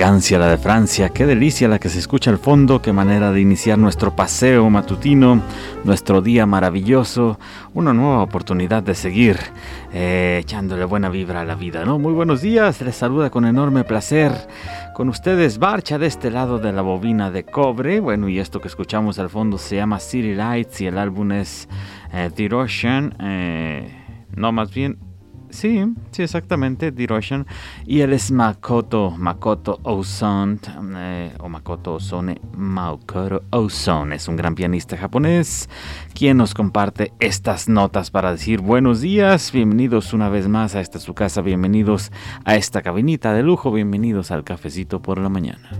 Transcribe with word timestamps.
Elegancia 0.00 0.38
la 0.38 0.48
de 0.48 0.56
Francia, 0.56 1.10
qué 1.10 1.26
delicia 1.26 1.68
la 1.68 1.78
que 1.78 1.90
se 1.90 1.98
escucha 1.98 2.30
al 2.30 2.38
fondo, 2.38 2.80
qué 2.80 2.90
manera 2.90 3.32
de 3.32 3.42
iniciar 3.42 3.76
nuestro 3.76 4.16
paseo 4.16 4.70
matutino, 4.70 5.42
nuestro 5.84 6.22
día 6.22 6.46
maravilloso, 6.46 7.38
una 7.74 7.92
nueva 7.92 8.22
oportunidad 8.22 8.82
de 8.82 8.94
seguir 8.94 9.36
eh, 9.92 10.38
echándole 10.40 10.86
buena 10.86 11.10
vibra 11.10 11.42
a 11.42 11.44
la 11.44 11.54
vida, 11.54 11.84
¿no? 11.84 11.98
Muy 11.98 12.14
buenos 12.14 12.40
días, 12.40 12.80
les 12.80 12.96
saluda 12.96 13.28
con 13.28 13.44
enorme 13.44 13.84
placer 13.84 14.32
con 14.94 15.10
ustedes 15.10 15.58
Barcha 15.58 15.98
de 15.98 16.06
este 16.06 16.30
lado 16.30 16.58
de 16.58 16.72
la 16.72 16.80
bobina 16.80 17.30
de 17.30 17.44
cobre, 17.44 18.00
bueno, 18.00 18.30
y 18.30 18.38
esto 18.38 18.58
que 18.58 18.68
escuchamos 18.68 19.18
al 19.18 19.28
fondo 19.28 19.58
se 19.58 19.76
llama 19.76 20.00
City 20.00 20.34
Lights 20.34 20.80
y 20.80 20.86
el 20.86 20.96
álbum 20.96 21.32
es 21.32 21.68
eh, 22.14 22.30
The 22.34 22.54
Ocean, 22.54 23.14
eh, 23.20 24.02
no, 24.34 24.50
más 24.50 24.72
bien 24.72 25.09
Sí, 25.50 25.84
sí, 26.12 26.22
exactamente, 26.22 26.92
Diroshan. 26.92 27.46
Y 27.84 28.00
él 28.00 28.12
es 28.12 28.30
Makoto, 28.30 29.10
Makoto 29.10 29.80
Ozone, 29.82 30.58
eh, 30.96 31.32
o 31.38 31.48
Makoto 31.48 31.94
Ozone, 31.94 32.40
Makoto 32.56 33.42
Ozone. 33.50 34.16
Es 34.16 34.28
un 34.28 34.36
gran 34.36 34.54
pianista 34.54 34.96
japonés 34.96 35.68
quien 36.14 36.36
nos 36.36 36.54
comparte 36.54 37.12
estas 37.18 37.68
notas 37.68 38.10
para 38.10 38.32
decir 38.32 38.60
buenos 38.60 39.00
días, 39.00 39.52
bienvenidos 39.52 40.12
una 40.12 40.28
vez 40.28 40.48
más 40.48 40.74
a 40.74 40.80
esta 40.80 40.98
su 40.98 41.14
casa, 41.14 41.40
bienvenidos 41.40 42.12
a 42.44 42.56
esta 42.56 42.82
cabinita 42.82 43.32
de 43.32 43.42
lujo, 43.42 43.72
bienvenidos 43.72 44.30
al 44.30 44.44
cafecito 44.44 45.02
por 45.02 45.18
la 45.18 45.28
mañana. 45.28 45.70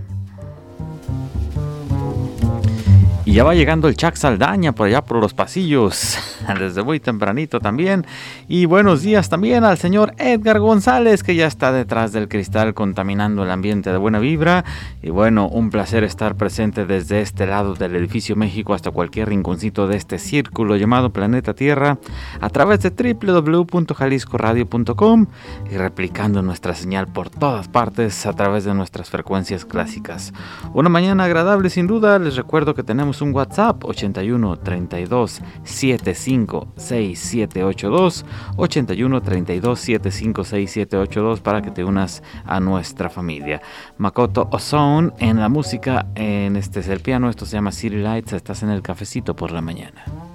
Y 3.31 3.35
ya 3.35 3.45
va 3.45 3.55
llegando 3.55 3.87
el 3.87 3.95
Chac 3.95 4.17
Saldaña 4.17 4.73
por 4.73 4.87
allá 4.87 5.05
por 5.05 5.15
los 5.15 5.33
pasillos, 5.33 6.17
desde 6.59 6.83
muy 6.83 6.99
tempranito 6.99 7.61
también. 7.61 8.05
Y 8.49 8.65
buenos 8.65 9.03
días 9.03 9.29
también 9.29 9.63
al 9.63 9.77
señor 9.77 10.13
Edgar 10.17 10.59
González, 10.59 11.23
que 11.23 11.35
ya 11.35 11.47
está 11.47 11.71
detrás 11.71 12.11
del 12.11 12.27
cristal 12.27 12.73
contaminando 12.73 13.45
el 13.45 13.51
ambiente 13.51 13.89
de 13.89 13.97
buena 13.97 14.19
vibra. 14.19 14.65
Y 15.01 15.11
bueno, 15.11 15.47
un 15.47 15.69
placer 15.69 16.03
estar 16.03 16.35
presente 16.35 16.85
desde 16.85 17.21
este 17.21 17.47
lado 17.47 17.73
del 17.73 17.95
edificio 17.95 18.35
México 18.35 18.73
hasta 18.73 18.91
cualquier 18.91 19.29
rinconcito 19.29 19.87
de 19.87 19.95
este 19.95 20.19
círculo 20.19 20.75
llamado 20.75 21.13
Planeta 21.13 21.53
Tierra, 21.53 21.99
a 22.41 22.49
través 22.49 22.81
de 22.81 22.89
www.jaliscoradio.com 22.89 25.27
y 25.71 25.77
replicando 25.77 26.41
nuestra 26.41 26.75
señal 26.75 27.07
por 27.07 27.29
todas 27.29 27.69
partes 27.69 28.25
a 28.25 28.33
través 28.33 28.65
de 28.65 28.73
nuestras 28.73 29.09
frecuencias 29.09 29.63
clásicas. 29.63 30.33
Una 30.73 30.89
mañana 30.89 31.23
agradable 31.23 31.69
sin 31.69 31.87
duda, 31.87 32.19
les 32.19 32.35
recuerdo 32.35 32.75
que 32.75 32.83
tenemos 32.83 33.20
un 33.21 33.33
WhatsApp 33.33 33.83
81 33.85 34.57
32 34.57 35.41
75 35.63 36.73
6782 36.75 38.25
81 38.57 39.21
32 39.21 39.79
75 39.79 40.43
6782 40.43 41.41
para 41.41 41.61
que 41.61 41.71
te 41.71 41.83
unas 41.83 42.23
a 42.45 42.59
nuestra 42.59 43.09
familia. 43.09 43.61
Makoto 43.97 44.47
Ozone 44.51 45.11
en 45.19 45.39
la 45.39 45.49
música, 45.49 46.07
en 46.15 46.55
este 46.55 46.81
es 46.81 46.87
el 46.87 46.99
piano, 46.99 47.29
esto 47.29 47.45
se 47.45 47.57
llama 47.57 47.71
City 47.71 47.97
Lights, 47.97 48.33
estás 48.33 48.63
en 48.63 48.69
el 48.69 48.81
cafecito 48.81 49.35
por 49.35 49.51
la 49.51 49.61
mañana. 49.61 50.30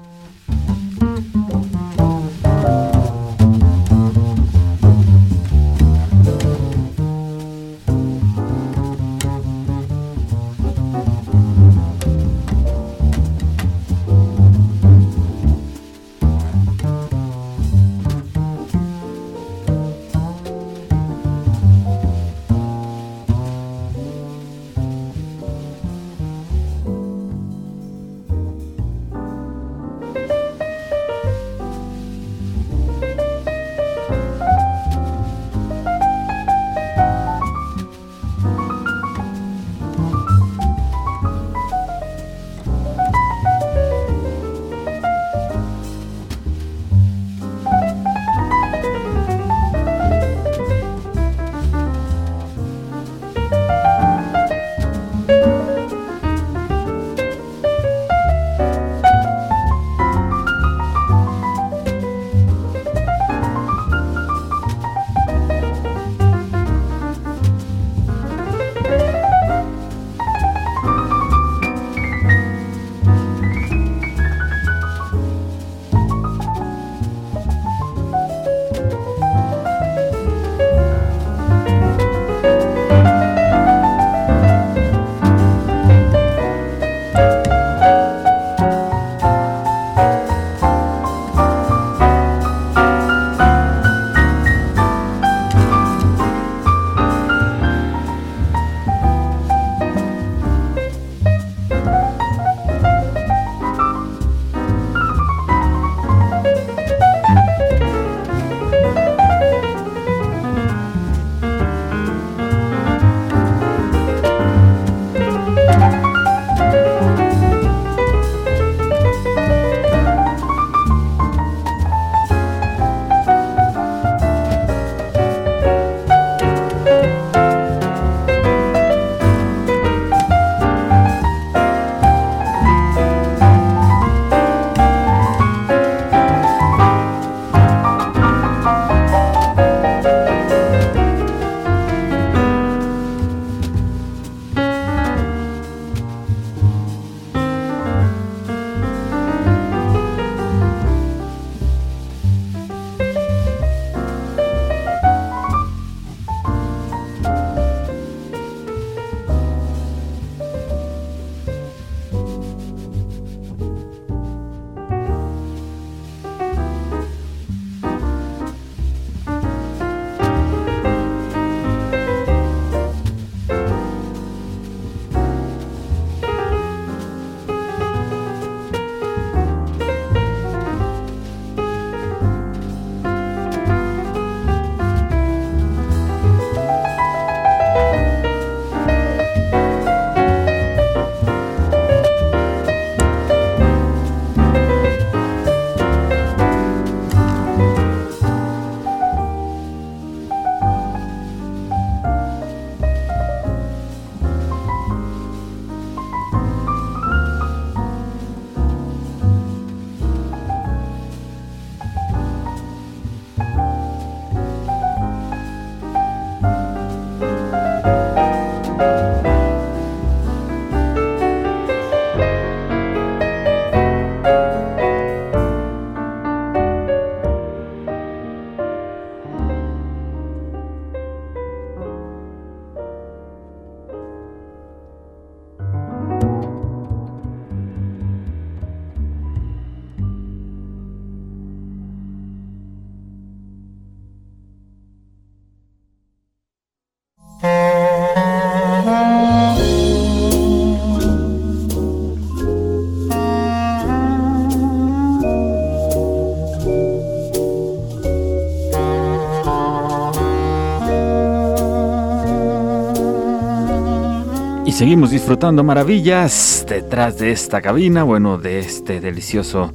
Seguimos 264.77 265.11
disfrutando 265.11 265.65
maravillas 265.65 266.67
detrás 266.69 267.17
de 267.17 267.31
esta 267.31 267.63
cabina, 267.63 268.03
bueno, 268.03 268.37
de 268.37 268.59
este 268.59 269.01
delicioso 269.01 269.73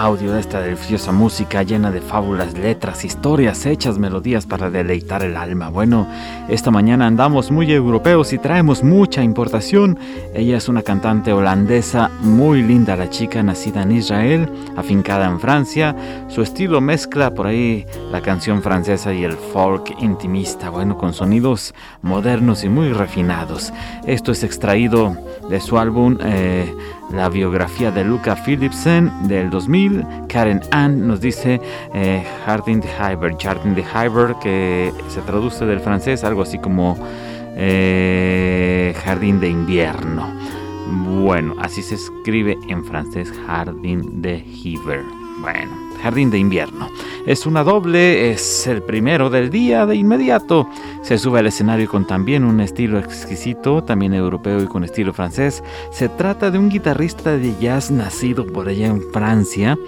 audio 0.00 0.32
de 0.32 0.40
esta 0.40 0.62
deliciosa 0.62 1.12
música 1.12 1.62
llena 1.62 1.90
de 1.90 2.00
fábulas, 2.00 2.54
letras, 2.54 3.04
historias, 3.04 3.66
hechas, 3.66 3.98
melodías 3.98 4.46
para 4.46 4.70
deleitar 4.70 5.22
el 5.22 5.36
alma. 5.36 5.68
Bueno, 5.68 6.08
esta 6.48 6.70
mañana 6.70 7.06
andamos 7.06 7.50
muy 7.50 7.70
europeos 7.70 8.32
y 8.32 8.38
traemos 8.38 8.82
mucha 8.82 9.22
importación. 9.22 9.98
Ella 10.32 10.56
es 10.56 10.70
una 10.70 10.82
cantante 10.82 11.34
holandesa 11.34 12.10
muy 12.22 12.62
linda, 12.62 12.96
la 12.96 13.10
chica 13.10 13.42
nacida 13.42 13.82
en 13.82 13.92
Israel, 13.92 14.48
afincada 14.74 15.26
en 15.26 15.38
Francia. 15.38 15.94
Su 16.28 16.40
estilo 16.40 16.80
mezcla 16.80 17.34
por 17.34 17.46
ahí 17.46 17.84
la 18.10 18.22
canción 18.22 18.62
francesa 18.62 19.12
y 19.12 19.22
el 19.22 19.34
folk 19.34 20.00
intimista, 20.00 20.70
bueno, 20.70 20.96
con 20.96 21.12
sonidos 21.12 21.74
modernos 22.00 22.64
y 22.64 22.70
muy 22.70 22.94
refinados. 22.94 23.70
Esto 24.06 24.32
es 24.32 24.44
extraído 24.44 25.14
de 25.50 25.60
su 25.60 25.78
álbum. 25.78 26.16
Eh, 26.22 26.74
la 27.12 27.28
biografía 27.28 27.90
de 27.90 28.04
Luca 28.04 28.36
Philipsen 28.36 29.28
del 29.28 29.50
2000. 29.50 30.04
Karen 30.28 30.60
Ann 30.70 31.06
nos 31.06 31.20
dice 31.20 31.60
eh, 31.94 32.24
Jardin 32.44 32.80
de 32.80 32.88
Hyber, 32.88 33.36
Jardin 33.38 33.74
de 33.74 33.82
Hyber, 33.82 34.36
que 34.42 34.92
se 35.08 35.20
traduce 35.22 35.64
del 35.66 35.80
francés 35.80 36.24
algo 36.24 36.42
así 36.42 36.58
como 36.58 36.96
eh, 37.56 38.94
Jardín 39.04 39.40
de 39.40 39.48
invierno. 39.48 40.32
Bueno, 41.22 41.54
así 41.60 41.82
se 41.82 41.94
escribe 41.94 42.56
en 42.68 42.84
francés 42.84 43.32
Jardín 43.46 44.22
de 44.22 44.38
Hyber. 44.38 45.19
Bueno. 45.40 45.90
Jardín 46.00 46.30
de 46.30 46.38
Invierno. 46.38 46.88
Es 47.26 47.46
una 47.46 47.62
doble, 47.62 48.30
es 48.30 48.66
el 48.66 48.82
primero 48.82 49.30
del 49.30 49.50
día 49.50 49.86
de 49.86 49.96
inmediato. 49.96 50.68
Se 51.02 51.18
sube 51.18 51.40
al 51.40 51.46
escenario 51.46 51.88
con 51.88 52.06
también 52.06 52.44
un 52.44 52.60
estilo 52.60 52.98
exquisito, 52.98 53.84
también 53.84 54.14
europeo 54.14 54.62
y 54.62 54.66
con 54.66 54.84
estilo 54.84 55.12
francés. 55.12 55.62
Se 55.92 56.08
trata 56.08 56.50
de 56.50 56.58
un 56.58 56.70
guitarrista 56.70 57.36
de 57.36 57.54
jazz 57.60 57.90
nacido 57.90 58.46
por 58.46 58.68
allá 58.68 58.86
en 58.86 59.02
Francia 59.12 59.78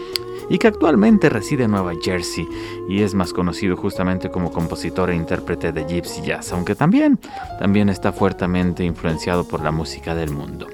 y 0.50 0.58
que 0.58 0.66
actualmente 0.66 1.30
reside 1.30 1.64
en 1.64 1.70
Nueva 1.70 1.92
Jersey 2.02 2.46
y 2.88 3.02
es 3.02 3.14
más 3.14 3.32
conocido 3.32 3.76
justamente 3.76 4.30
como 4.30 4.52
compositor 4.52 5.08
e 5.10 5.16
intérprete 5.16 5.72
de 5.72 5.84
gypsy 5.84 6.20
jazz, 6.22 6.52
aunque 6.52 6.74
también, 6.74 7.18
también 7.58 7.88
está 7.88 8.12
fuertemente 8.12 8.84
influenciado 8.84 9.46
por 9.46 9.62
la 9.62 9.70
música 9.70 10.14
del 10.14 10.30
mundo. 10.30 10.66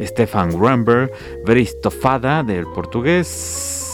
Stefan 0.00 0.50
Grumber, 0.50 1.10
Bristofada 1.46 2.42
del 2.42 2.66
portugués, 2.66 3.91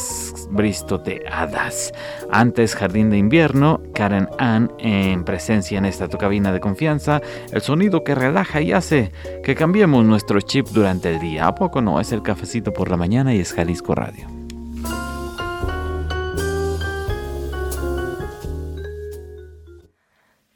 Bristo 0.50 0.98
de 0.98 1.22
Hadas. 1.30 1.92
Antes 2.30 2.74
Jardín 2.74 3.10
de 3.10 3.18
Invierno, 3.18 3.80
Karen 3.94 4.28
Ann 4.38 4.72
en 4.78 5.24
presencia 5.24 5.78
en 5.78 5.84
esta 5.84 6.08
tu 6.08 6.18
cabina 6.18 6.52
de 6.52 6.60
confianza, 6.60 7.20
el 7.52 7.62
sonido 7.62 8.04
que 8.04 8.14
relaja 8.14 8.60
y 8.60 8.72
hace 8.72 9.12
que 9.42 9.54
cambiemos 9.54 10.04
nuestro 10.04 10.40
chip 10.40 10.66
durante 10.68 11.10
el 11.10 11.20
día. 11.20 11.46
¿A 11.46 11.54
poco 11.54 11.80
no? 11.80 12.00
Es 12.00 12.12
el 12.12 12.22
cafecito 12.22 12.72
por 12.72 12.90
la 12.90 12.96
mañana 12.96 13.34
y 13.34 13.40
es 13.40 13.52
Jalisco 13.52 13.94
Radio. 13.94 14.26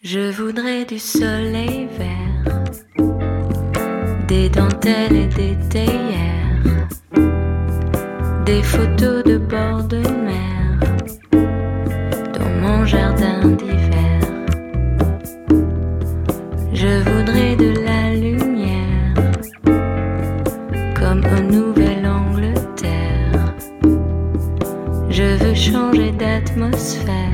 Je 0.04 0.32
voudrais 0.32 0.84
du 0.84 0.98
soleil 0.98 1.88
vert, 1.96 2.44
des 4.26 4.50
dentelles 4.50 5.28
des 5.28 5.54
des 8.52 8.62
photos 8.62 9.24
de 9.24 9.38
bord 9.38 9.82
de 9.84 10.02
mer 10.28 10.78
dans 12.38 12.52
mon 12.62 12.84
jardin 12.84 13.40
d'hiver. 13.60 14.20
Je 16.80 16.92
voudrais 17.08 17.54
de 17.64 17.70
la 17.88 18.02
lumière 18.24 19.14
comme 21.00 21.22
au 21.34 21.40
Nouvelle-Angleterre. 21.56 23.54
Je 25.08 25.28
veux 25.40 25.54
changer 25.54 26.10
d'atmosphère 26.12 27.31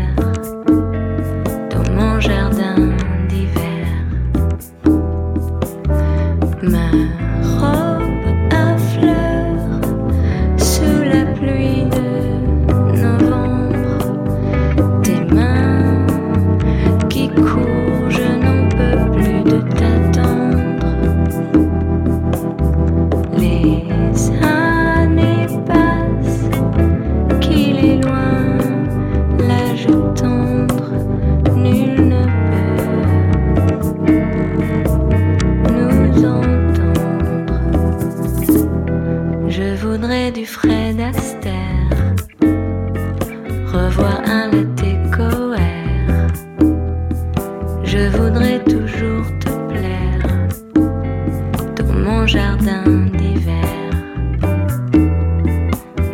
Je 47.90 48.06
voudrais 48.18 48.62
toujours 48.64 49.24
te 49.40 49.48
plaire 49.70 50.48
dans 50.74 51.94
mon 51.94 52.26
jardin 52.26 52.84
d'hiver. 53.14 53.90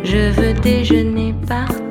Je 0.01 0.31
veux 0.39 0.53
déjeuner 0.53 1.35
partout 1.45 1.84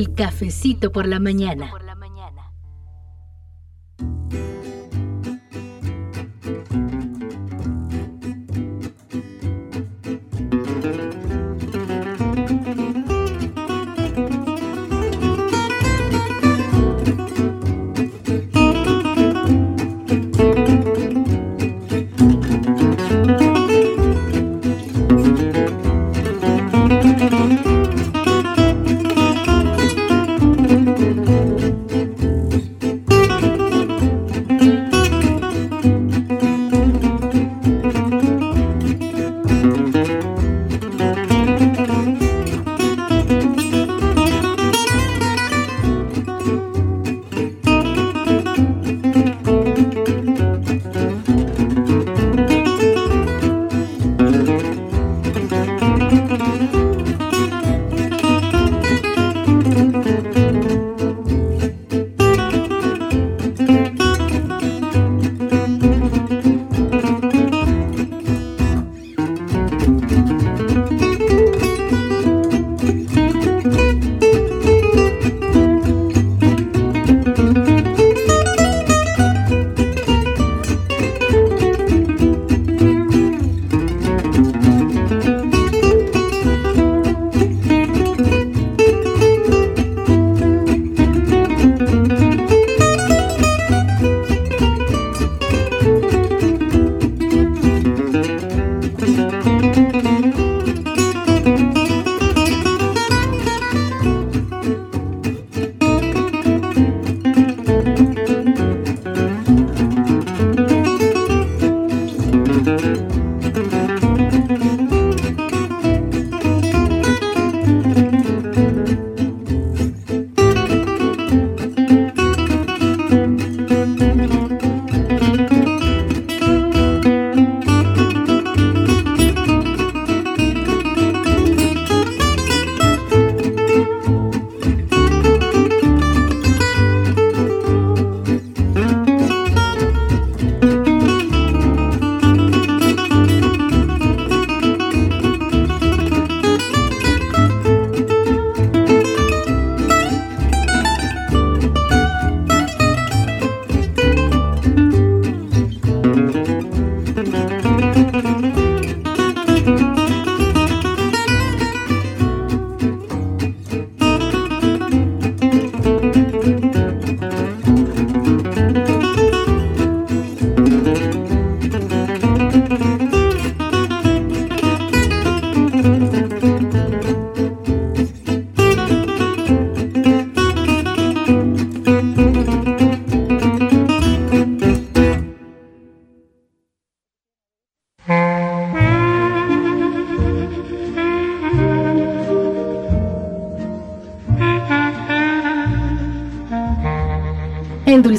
El 0.00 0.14
cafecito 0.14 0.92
por 0.92 1.06
la 1.06 1.20
mañana. 1.20 1.70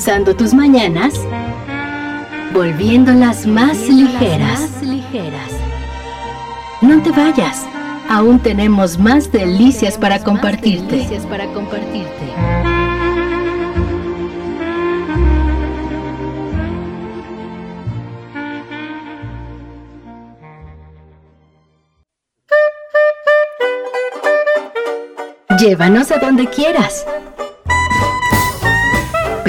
Endulzando 0.01 0.36
tus 0.36 0.51
mañanas, 0.51 1.13
volviéndolas 2.55 3.46
más 3.46 3.88
ligeras. 3.88 4.67
No 6.81 7.03
te 7.03 7.12
vayas, 7.12 7.67
aún 8.10 8.39
tenemos 8.39 8.98
más 8.98 9.31
delicias 9.31 10.00
para 10.00 10.17
compartirte. 10.24 11.08
Llévanos 25.60 26.10
a 26.10 26.17
donde 26.17 26.48
quieras. 26.48 27.05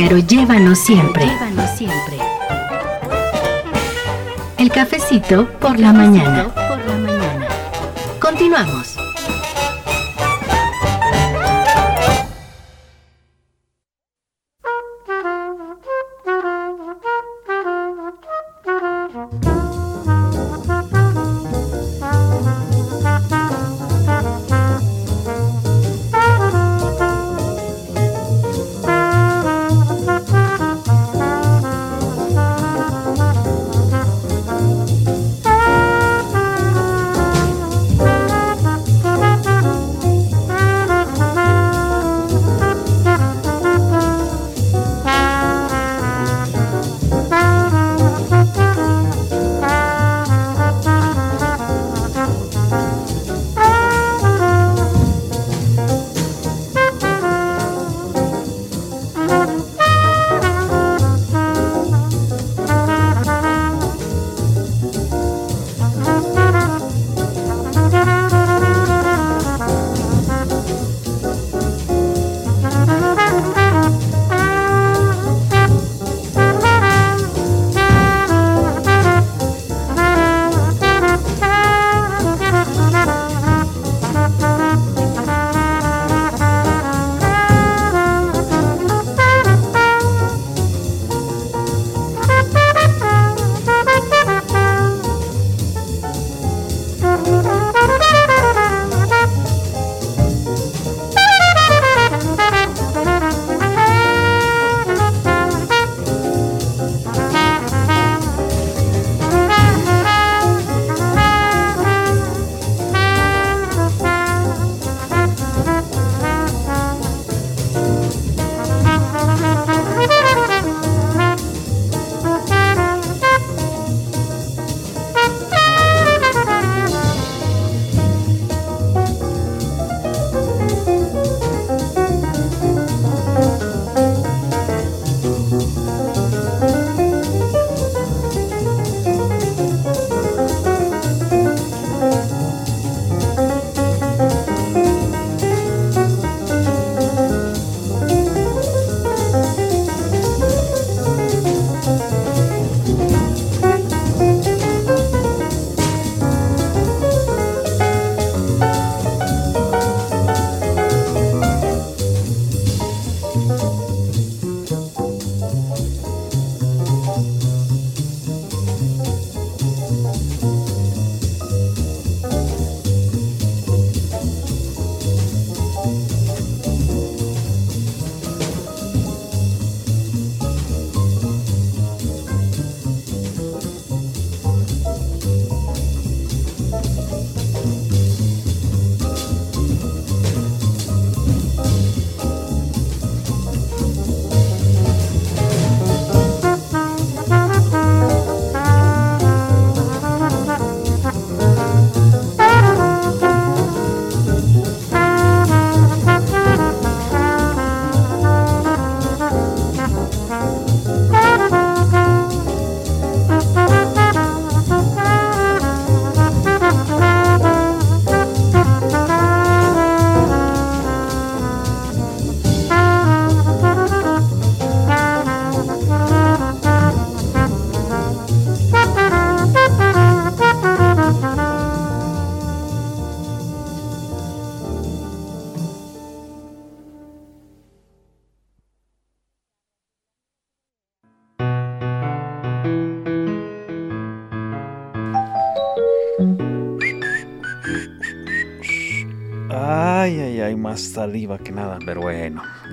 Pero 0.05 0.19
llévanos 0.19 0.81
siempre. 0.81 1.27
Llévanos 1.27 1.71
siempre. 1.79 2.19
El 4.59 4.69
cafecito 4.69 5.49
por 5.61 5.79
la 5.79 5.93
mañana. 5.93 6.49
Por 6.49 6.79
la 6.85 6.97
mañana. 6.97 7.47
Continuamos. 8.19 8.92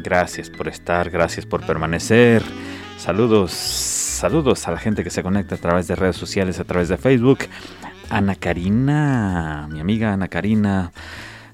Gracias 0.03 0.49
por 0.49 0.67
estar, 0.67 1.09
gracias 1.09 1.45
por 1.45 1.65
permanecer. 1.65 2.43
Saludos, 2.97 3.51
saludos 3.51 4.67
a 4.67 4.71
la 4.71 4.77
gente 4.77 5.03
que 5.03 5.09
se 5.09 5.23
conecta 5.23 5.55
a 5.55 5.57
través 5.57 5.87
de 5.87 5.95
redes 5.95 6.15
sociales, 6.17 6.59
a 6.59 6.63
través 6.63 6.89
de 6.89 6.97
Facebook. 6.97 7.39
Ana 8.09 8.35
Karina, 8.35 9.67
mi 9.71 9.79
amiga 9.79 10.13
Ana 10.13 10.27
Karina, 10.27 10.91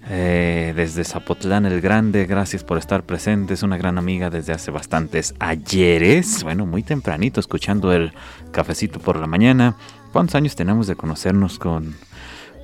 eh, 0.10 0.74
desde 0.76 1.04
Zapotlán 1.04 1.66
el 1.66 1.82
Grande, 1.82 2.26
gracias 2.26 2.64
por 2.64 2.78
estar 2.78 3.04
presentes, 3.04 3.64
una 3.64 3.78
gran 3.78 3.98
amiga 3.98 4.30
desde 4.30 4.54
hace 4.54 4.72
bastantes 4.72 5.34
ayeres, 5.40 6.44
bueno, 6.44 6.66
muy 6.66 6.84
tempranito 6.84 7.40
escuchando 7.40 7.92
el 7.92 8.14
cafecito 8.52 9.00
por 9.00 9.18
la 9.18 9.28
mañana. 9.28 9.76
¿Cuántos 10.12 10.36
años 10.36 10.56
tenemos 10.56 10.88
de 10.88 10.96
conocernos 10.96 11.60
con, 11.60 11.96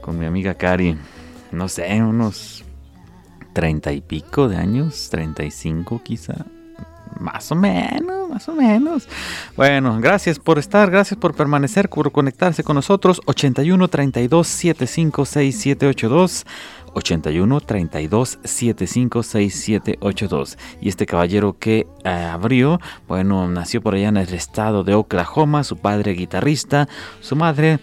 con 0.01 0.17
mi 0.17 0.25
amiga 0.25 0.53
Cari? 0.53 0.97
No 1.51 1.67
sé, 1.67 2.01
unos 2.01 2.60
treinta 3.53 3.91
y 3.91 4.01
pico 4.01 4.47
de 4.47 4.57
años, 4.57 5.09
treinta 5.09 5.43
y 5.43 5.51
cinco 5.51 6.01
quizá. 6.03 6.45
Más 7.19 7.51
o 7.51 7.55
menos, 7.55 8.29
más 8.29 8.47
o 8.47 8.53
menos. 8.53 9.07
Bueno, 9.55 9.99
gracias 9.99 10.39
por 10.39 10.57
estar, 10.57 10.89
gracias 10.89 11.19
por 11.19 11.35
permanecer, 11.35 11.89
por 11.89 12.11
conectarse 12.11 12.63
con 12.63 12.75
nosotros. 12.75 13.21
81 13.25 13.87
32 13.87 14.47
75 14.47 15.25
6782. 15.25 16.45
81 16.93 17.61
32 17.61 18.39
75 18.43 19.23
6782. 19.23 20.57
Y 20.81 20.89
este 20.89 21.05
caballero 21.05 21.57
que 21.57 21.87
eh, 22.03 22.09
abrió, 22.09 22.79
bueno, 23.07 23.47
nació 23.47 23.81
por 23.81 23.95
allá 23.95 24.09
en 24.09 24.17
el 24.17 24.33
estado 24.33 24.83
de 24.83 24.93
Oklahoma, 24.93 25.63
su 25.63 25.77
padre 25.77 26.13
guitarrista, 26.13 26.87
su 27.19 27.35
madre 27.35 27.79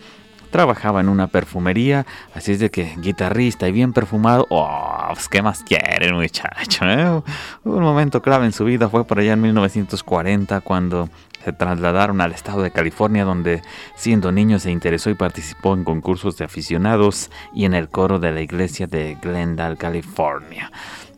trabajaba 0.51 1.01
en 1.01 1.09
una 1.09 1.29
perfumería, 1.29 2.07
así 2.35 2.53
es 2.53 2.61
de 2.61 2.71
que 2.71 2.95
guitarrista 2.99 3.69
y 3.69 3.73
bien 3.73 3.93
perfumado, 3.93 4.47
oh, 4.51 5.09
pues 5.13 5.29
qué 5.29 5.43
más 5.43 5.63
quiere 5.63 6.13
muchacho. 6.13 6.85
Eh? 6.85 7.23
Un 7.65 7.83
momento 7.83 8.23
clave 8.23 8.47
en 8.47 8.53
su 8.53 8.65
vida 8.65 8.89
fue 8.89 9.05
por 9.05 9.19
allá 9.19 9.35
en 9.35 9.41
1940 9.41 10.61
cuando 10.61 11.09
se 11.45 11.53
trasladaron 11.53 12.21
al 12.21 12.33
estado 12.33 12.63
de 12.63 12.71
California 12.71 13.25
donde 13.25 13.63
siendo 13.95 14.33
niño 14.33 14.59
se 14.59 14.71
interesó 14.71 15.11
y 15.11 15.15
participó 15.15 15.75
en 15.75 15.85
concursos 15.85 16.37
de 16.37 16.45
aficionados 16.45 17.31
y 17.55 17.65
en 17.65 17.75
el 17.75 17.89
coro 17.89 18.19
de 18.19 18.33
la 18.33 18.41
iglesia 18.41 18.87
de 18.87 19.17
Glendale, 19.21 19.77
California. 19.77 20.71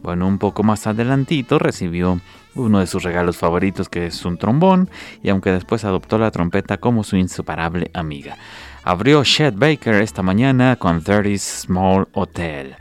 Bueno, 0.02 0.26
un 0.26 0.38
poco 0.38 0.62
más 0.62 0.86
adelantito 0.86 1.58
recibió 1.58 2.20
uno 2.54 2.80
de 2.80 2.86
sus 2.86 3.02
regalos 3.02 3.36
favoritos 3.36 3.88
que 3.88 4.06
es 4.06 4.24
un 4.24 4.38
trombón 4.38 4.90
y 5.22 5.28
aunque 5.28 5.52
después 5.52 5.84
adoptó 5.84 6.18
la 6.18 6.30
trompeta 6.30 6.78
como 6.78 7.04
su 7.04 7.16
insuperable 7.16 7.90
amiga. 7.94 8.36
Abrió 8.82 9.22
Chet 9.24 9.54
Baker 9.56 9.94
esta 9.96 10.22
mañana 10.22 10.76
con 10.76 11.02
30 11.02 11.38
Small 11.38 12.08
Hotel. 12.12 12.76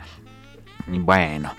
Bueno, 0.86 1.52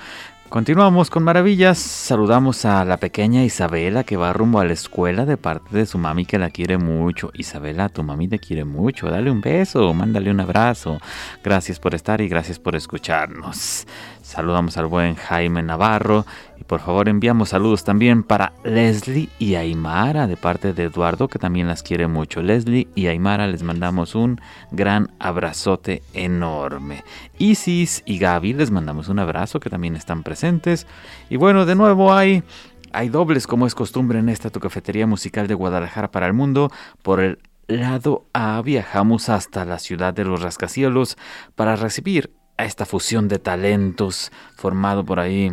Continuamos 0.52 1.10
con 1.10 1.24
maravillas. 1.24 1.78
Saludamos 1.78 2.66
a 2.66 2.84
la 2.84 2.98
pequeña 2.98 3.42
Isabela 3.46 4.04
que 4.04 4.18
va 4.18 4.34
rumbo 4.34 4.60
a 4.60 4.66
la 4.66 4.74
escuela 4.74 5.26
de 5.26 5.38
parte 5.38 5.78
de 5.78 5.86
su 5.86 5.98
mami 5.98 6.26
que 6.26 6.38
la 6.38 6.50
quiere 6.50 6.78
mucho. 6.78 7.32
Isabela, 7.34 7.88
tu 7.88 8.04
mami 8.04 8.28
te 8.28 8.38
quiere 8.38 8.66
mucho. 8.66 9.10
Dale 9.10 9.32
un 9.32 9.40
beso, 9.40 9.94
mándale 9.94 10.30
un 10.30 10.42
abrazo. 10.42 10.98
Gracias 11.42 11.80
por 11.80 11.96
estar 11.96 12.20
y 12.20 12.28
gracias 12.28 12.60
por 12.60 12.76
escucharnos. 12.76 13.88
Saludamos 14.32 14.78
al 14.78 14.86
buen 14.86 15.16
Jaime 15.16 15.62
Navarro 15.62 16.26
y 16.58 16.64
por 16.64 16.80
favor 16.80 17.10
enviamos 17.10 17.50
saludos 17.50 17.84
también 17.84 18.24
para 18.24 18.54
Leslie 18.64 19.28
y 19.40 19.56
Aymara 19.56 20.26
de 20.26 20.38
parte 20.38 20.72
de 20.72 20.84
Eduardo 20.84 21.28
que 21.28 21.38
también 21.38 21.68
las 21.68 21.84
quiere 21.84 22.08
mucho. 22.08 22.42
Leslie 22.42 22.88
y 22.96 23.08
Aymara 23.08 23.46
les 23.48 23.62
mandamos 23.62 24.16
un 24.16 24.40
gran 24.72 25.12
abrazote 25.20 26.02
enorme. 26.14 27.04
Isis 27.40 28.04
y 28.06 28.20
Gaby 28.20 28.54
les 28.54 28.72
mandamos 28.72 29.10
un 29.10 29.20
abrazo 29.20 29.60
que 29.60 29.70
también 29.70 29.98
están 29.98 30.24
presentes. 30.24 30.88
Y 31.30 31.36
bueno, 31.36 31.66
de 31.66 31.76
nuevo 31.76 32.14
hay 32.14 32.42
hay 32.94 33.10
dobles 33.10 33.48
como 33.48 33.68
es 33.68 33.76
costumbre 33.76 34.20
en 34.20 34.30
esta 34.30 34.50
tu 34.50 34.62
cafetería 34.62 35.06
musical 35.08 35.48
de 35.48 35.56
Guadalajara 35.56 36.10
para 36.10 36.28
el 36.28 36.34
mundo. 36.34 36.72
Por 37.02 37.20
el 37.20 37.40
lado 37.68 38.24
A 38.32 38.62
viajamos 38.62 39.28
hasta 39.28 39.66
la 39.66 39.78
ciudad 39.78 40.14
de 40.14 40.24
los 40.24 40.42
rascacielos 40.42 41.18
para 41.56 41.76
recibir 41.76 42.32
esta 42.66 42.86
fusión 42.86 43.28
de 43.28 43.40
talentos 43.40 44.32
formado 44.56 45.06
por 45.06 45.20
ahí, 45.20 45.52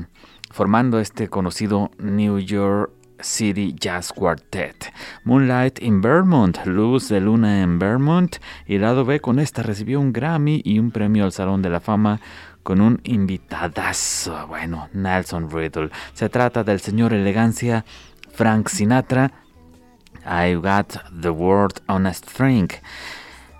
formando 0.50 1.00
este 1.00 1.28
conocido 1.28 1.90
New 1.98 2.38
York 2.38 2.92
City 3.20 3.74
Jazz 3.78 4.12
Quartet. 4.12 4.92
Moonlight 5.24 5.82
in 5.82 6.00
Vermont, 6.00 6.58
Luz 6.64 7.08
de 7.08 7.20
Luna 7.20 7.62
en 7.62 7.78
Vermont. 7.78 8.36
Y 8.66 8.78
lado 8.78 9.04
B 9.04 9.20
con 9.20 9.38
esta 9.38 9.62
recibió 9.62 10.00
un 10.00 10.12
Grammy 10.12 10.60
y 10.64 10.78
un 10.78 10.90
premio 10.90 11.24
al 11.24 11.32
Salón 11.32 11.62
de 11.62 11.70
la 11.70 11.80
Fama 11.80 12.20
con 12.62 12.80
un 12.80 13.00
invitadazo. 13.04 14.46
Bueno, 14.46 14.88
Nelson 14.92 15.50
Riddle. 15.50 15.90
Se 16.12 16.28
trata 16.28 16.64
del 16.64 16.80
señor 16.80 17.12
elegancia 17.12 17.84
Frank 18.32 18.68
Sinatra. 18.68 19.32
I 20.24 20.54
got 20.54 20.98
the 21.22 21.30
world 21.30 21.80
on 21.88 22.06
a 22.06 22.12
string. 22.12 22.68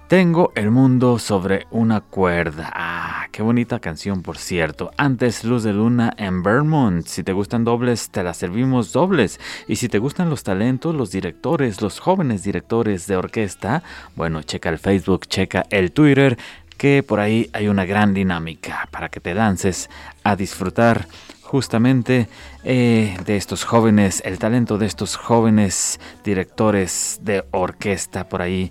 Tengo 0.09 0.53
el 0.55 0.71
mundo 0.71 1.19
sobre 1.19 1.67
una 1.71 2.01
cuerda. 2.01 2.73
Ah, 2.75 3.27
qué 3.31 3.43
bonita 3.43 3.79
canción, 3.79 4.23
por 4.23 4.39
cierto. 4.39 4.91
Antes 4.97 5.45
Luz 5.45 5.65
de 5.65 5.75
Luna 5.75 6.15
en 6.17 6.43
Vermont. 6.43 7.07
Si 7.07 7.23
te 7.23 7.35
gustan 7.35 7.63
dobles, 7.63 8.09
te 8.09 8.23
las 8.23 8.39
servimos 8.39 8.95
dobles. 8.95 9.39
Y 9.67 9.77
si 9.77 9.91
te 9.91 9.99
gustan 9.99 10.31
los 10.31 10.45
talentos, 10.45 10.95
los 10.95 11.11
directores, 11.11 11.83
los 11.83 12.01
jóvenes 12.01 12.43
directores 12.43 13.07
de 13.07 13.17
orquesta, 13.17 13.83
bueno, 14.17 14.41
checa 14.43 14.71
el 14.71 14.79
Facebook, 14.79 15.27
checa 15.27 15.67
el 15.69 15.93
Twitter, 15.93 16.39
que 16.79 17.03
por 17.03 17.21
ahí 17.21 17.51
hay 17.53 17.69
una 17.69 17.85
gran 17.85 18.15
dinámica 18.15 18.89
para 18.91 19.11
que 19.11 19.21
te 19.21 19.35
dances 19.35 19.91
a 20.25 20.37
disfrutar 20.37 21.07
justamente 21.49 22.29
eh, 22.63 23.17
de 23.25 23.37
estos 23.37 23.65
jóvenes, 23.65 24.23
el 24.27 24.39
talento 24.39 24.77
de 24.77 24.85
estos 24.85 25.17
jóvenes 25.17 25.99
directores 26.23 27.21
de 27.23 27.43
orquesta 27.53 28.29
por 28.29 28.43
ahí 28.43 28.71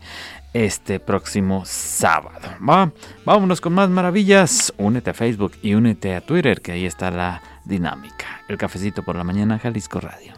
este 0.53 0.99
próximo 0.99 1.63
sábado. 1.65 2.47
¿va? 2.67 2.91
Vámonos 3.25 3.61
con 3.61 3.73
más 3.73 3.89
maravillas. 3.89 4.73
Únete 4.77 5.11
a 5.11 5.13
Facebook 5.13 5.53
y 5.61 5.73
únete 5.73 6.15
a 6.15 6.21
Twitter, 6.21 6.61
que 6.61 6.73
ahí 6.73 6.85
está 6.85 7.11
la 7.11 7.41
dinámica. 7.65 8.41
El 8.47 8.57
cafecito 8.57 9.03
por 9.03 9.15
la 9.15 9.23
mañana, 9.23 9.59
Jalisco 9.59 9.99
Radio. 9.99 10.33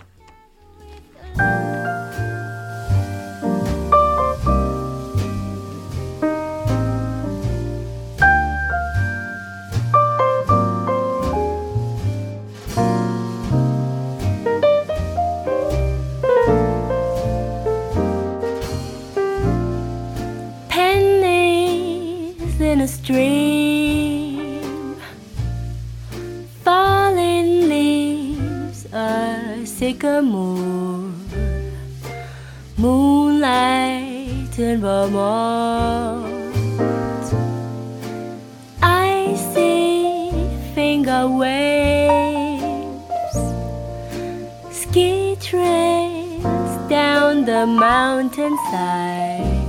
Stream. 22.90 24.60
Falling 26.64 27.70
leaves, 27.70 28.86
a 28.92 29.66
sycamore, 29.66 31.14
moonlight 32.78 34.58
in 34.58 34.82
Vermont. 34.82 36.26
I 38.82 39.36
see 39.54 40.32
finger 40.74 41.28
waves, 41.28 42.28
ski 44.72 45.38
trails 45.40 46.74
down 46.90 47.46
the 47.46 47.66
mountainside 47.68 49.60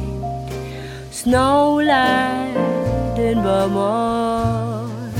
snowlight 1.21 2.80
in 3.21 3.43
Vermont. 3.43 5.15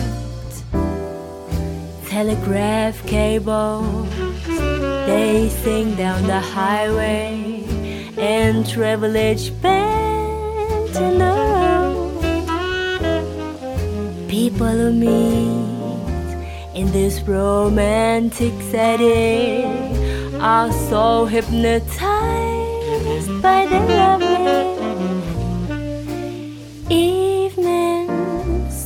Telegraph 2.09 3.07
cables, 3.07 4.09
they 5.07 5.49
sing 5.63 5.95
down 5.97 6.23
the 6.27 6.41
highway, 6.41 7.63
and 8.17 8.67
travel 8.69 9.13
bent 9.13 10.97
in 11.07 11.19
the 11.19 11.35
road. 11.55 12.21
People 14.29 14.93
meet 14.93 15.71
in 16.75 16.91
this 16.93 17.21
romantic 17.23 18.55
setting 18.71 20.01
are 20.41 20.73
so 20.89 21.27
hypnotized 21.27 22.01
by 23.43 23.67
the 23.67 23.81
lovely 24.01 24.41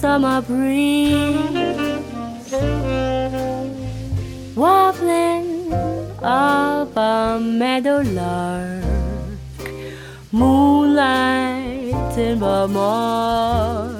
summer 0.04 0.42
breeze. 0.42 1.32
Warbling 4.54 5.72
up 6.22 6.94
a 6.94 7.40
meadow 7.40 8.02
lark. 8.18 8.84
Moonlight 10.30 12.18
in 12.18 12.38
Vermont 12.38 13.93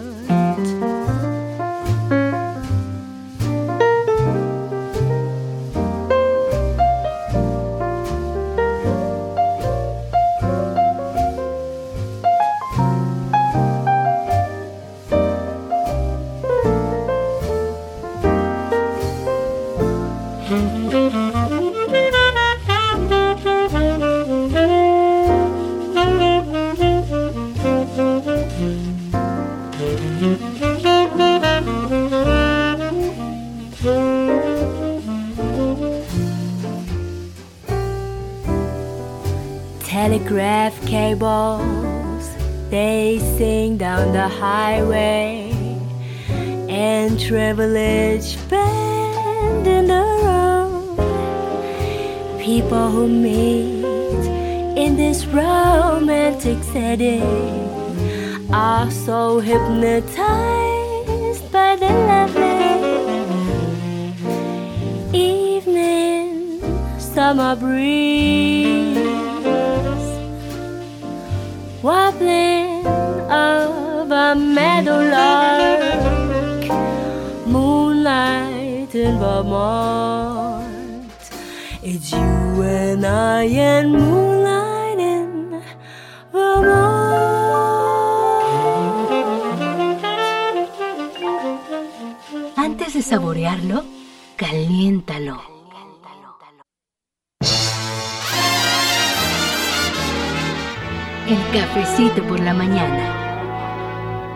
telegraph 40.35 40.75
cables. 40.87 42.29
They 42.69 43.21
sing 43.39 43.77
down 43.79 44.13
the 44.13 44.27
highway. 44.27 45.53
And 46.69 47.21
each 47.21 48.37
bend 48.51 49.67
in 49.67 49.87
the 49.87 50.05
road. 50.27 50.99
People 52.41 52.91
who 52.91 53.07
meet 53.07 53.85
in 54.77 54.97
this 54.97 55.25
romantic 55.27 56.61
setting 56.65 57.23
are 58.53 58.91
so 58.91 59.39
hypnotized 59.39 60.17
by 61.53 61.77
the 61.77 61.93
lovely 62.11 62.75
evening 65.13 66.61
summer 66.99 67.55
breeze 67.55 69.14
wobbling 71.85 72.87
of 73.29 74.11
a 74.11 74.35
meadowlark 74.35 75.93
moonlight 77.47 78.95
in 78.95 79.19
Vermont. 79.19 81.13
It's 81.83 82.11
you 82.11 82.63
and 82.63 83.05
I 83.05 83.45
and 83.45 83.93
moonlight 83.93 84.99
in 84.99 85.61
Vermont. 86.33 86.95
Antes 92.57 92.95
de 92.95 93.03
saborearlo, 93.03 93.85
caliéntalo. 94.37 95.54
El 101.27 101.39
cafecito 101.53 102.23
por 102.29 102.39
la 102.39 102.53
mañana. 102.53 103.15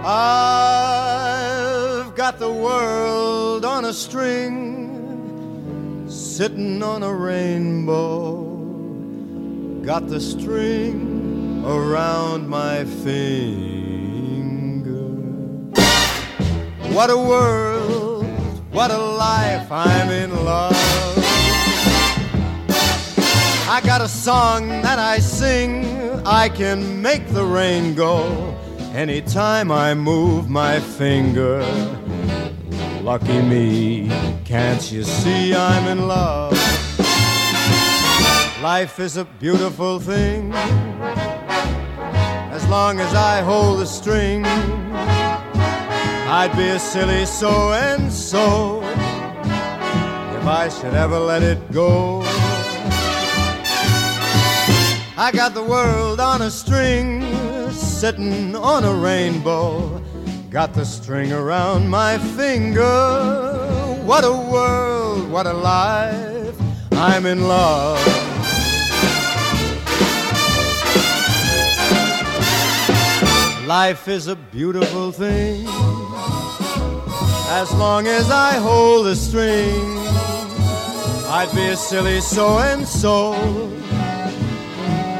I've 0.06 2.14
got 2.14 2.38
the 2.38 2.50
world 2.50 3.66
on 3.66 3.84
a 3.84 3.92
string, 3.92 6.06
sitting 6.08 6.82
on 6.82 7.02
a 7.02 7.12
rainbow. 7.12 8.56
Got 9.82 10.08
the 10.08 10.18
string 10.18 11.62
around 11.66 12.48
my 12.48 12.86
finger. 13.04 15.10
What 16.94 17.10
a 17.10 17.18
world, 17.18 18.24
what 18.72 18.90
a 18.90 18.96
life, 18.96 19.70
I'm 19.70 20.10
in 20.10 20.30
love. 20.42 20.77
I 23.70 23.82
got 23.82 24.00
a 24.00 24.08
song 24.08 24.68
that 24.68 24.98
I 24.98 25.18
sing, 25.18 25.84
I 26.24 26.48
can 26.48 27.02
make 27.02 27.28
the 27.28 27.44
rain 27.44 27.94
go 27.94 28.24
anytime 28.94 29.70
I 29.70 29.92
move 29.92 30.48
my 30.48 30.80
finger. 30.80 31.60
Lucky 33.02 33.42
me, 33.42 34.08
can't 34.46 34.90
you 34.90 35.02
see 35.02 35.54
I'm 35.54 35.86
in 35.86 36.08
love? 36.08 36.52
Life 38.62 38.98
is 39.00 39.18
a 39.18 39.26
beautiful 39.26 40.00
thing 40.00 40.50
as 42.50 42.66
long 42.68 43.00
as 43.00 43.12
I 43.12 43.42
hold 43.42 43.80
the 43.80 43.86
string. 43.86 44.46
I'd 46.40 46.56
be 46.56 46.68
a 46.68 46.78
silly 46.78 47.26
so 47.26 47.72
and 47.74 48.10
so 48.10 48.82
if 50.38 50.46
I 50.46 50.70
should 50.70 50.94
ever 50.94 51.18
let 51.18 51.42
it 51.42 51.70
go. 51.70 52.24
I 55.20 55.32
got 55.32 55.52
the 55.52 55.64
world 55.64 56.20
on 56.20 56.42
a 56.42 56.48
string, 56.48 57.22
sitting 57.72 58.54
on 58.54 58.84
a 58.84 58.94
rainbow. 58.94 60.00
Got 60.48 60.74
the 60.74 60.84
string 60.84 61.32
around 61.32 61.88
my 61.88 62.18
finger. 62.18 63.98
What 64.04 64.22
a 64.22 64.30
world, 64.30 65.28
what 65.28 65.48
a 65.48 65.52
life. 65.52 66.54
I'm 66.92 67.26
in 67.26 67.48
love. 67.48 67.98
Life 73.66 74.06
is 74.06 74.28
a 74.28 74.36
beautiful 74.36 75.10
thing 75.10 75.66
as 77.50 77.74
long 77.74 78.06
as 78.06 78.30
I 78.30 78.52
hold 78.52 79.06
the 79.06 79.16
string. 79.16 79.98
I'd 81.26 81.50
be 81.56 81.66
a 81.70 81.76
silly 81.76 82.20
so 82.20 82.60
and 82.60 82.86
so 82.86 83.34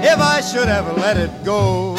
if 0.02 0.18
I 0.18 0.40
should 0.40 0.68
ever 0.68 0.92
let 0.92 1.16
it 1.16 1.30
go. 1.44 1.94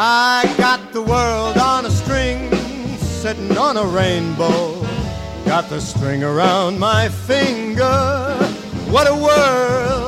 I 0.00 0.54
got 0.58 0.92
the 0.92 1.02
world 1.02 1.56
on 1.58 1.86
a 1.86 1.90
string, 1.90 2.52
sitting 2.98 3.56
on 3.56 3.76
a 3.76 3.84
rainbow. 3.84 4.80
Got 5.44 5.68
the 5.68 5.80
string 5.80 6.22
around 6.22 6.78
my 6.78 7.08
finger. 7.08 8.34
What 8.90 9.06
a 9.06 9.14
world! 9.14 10.07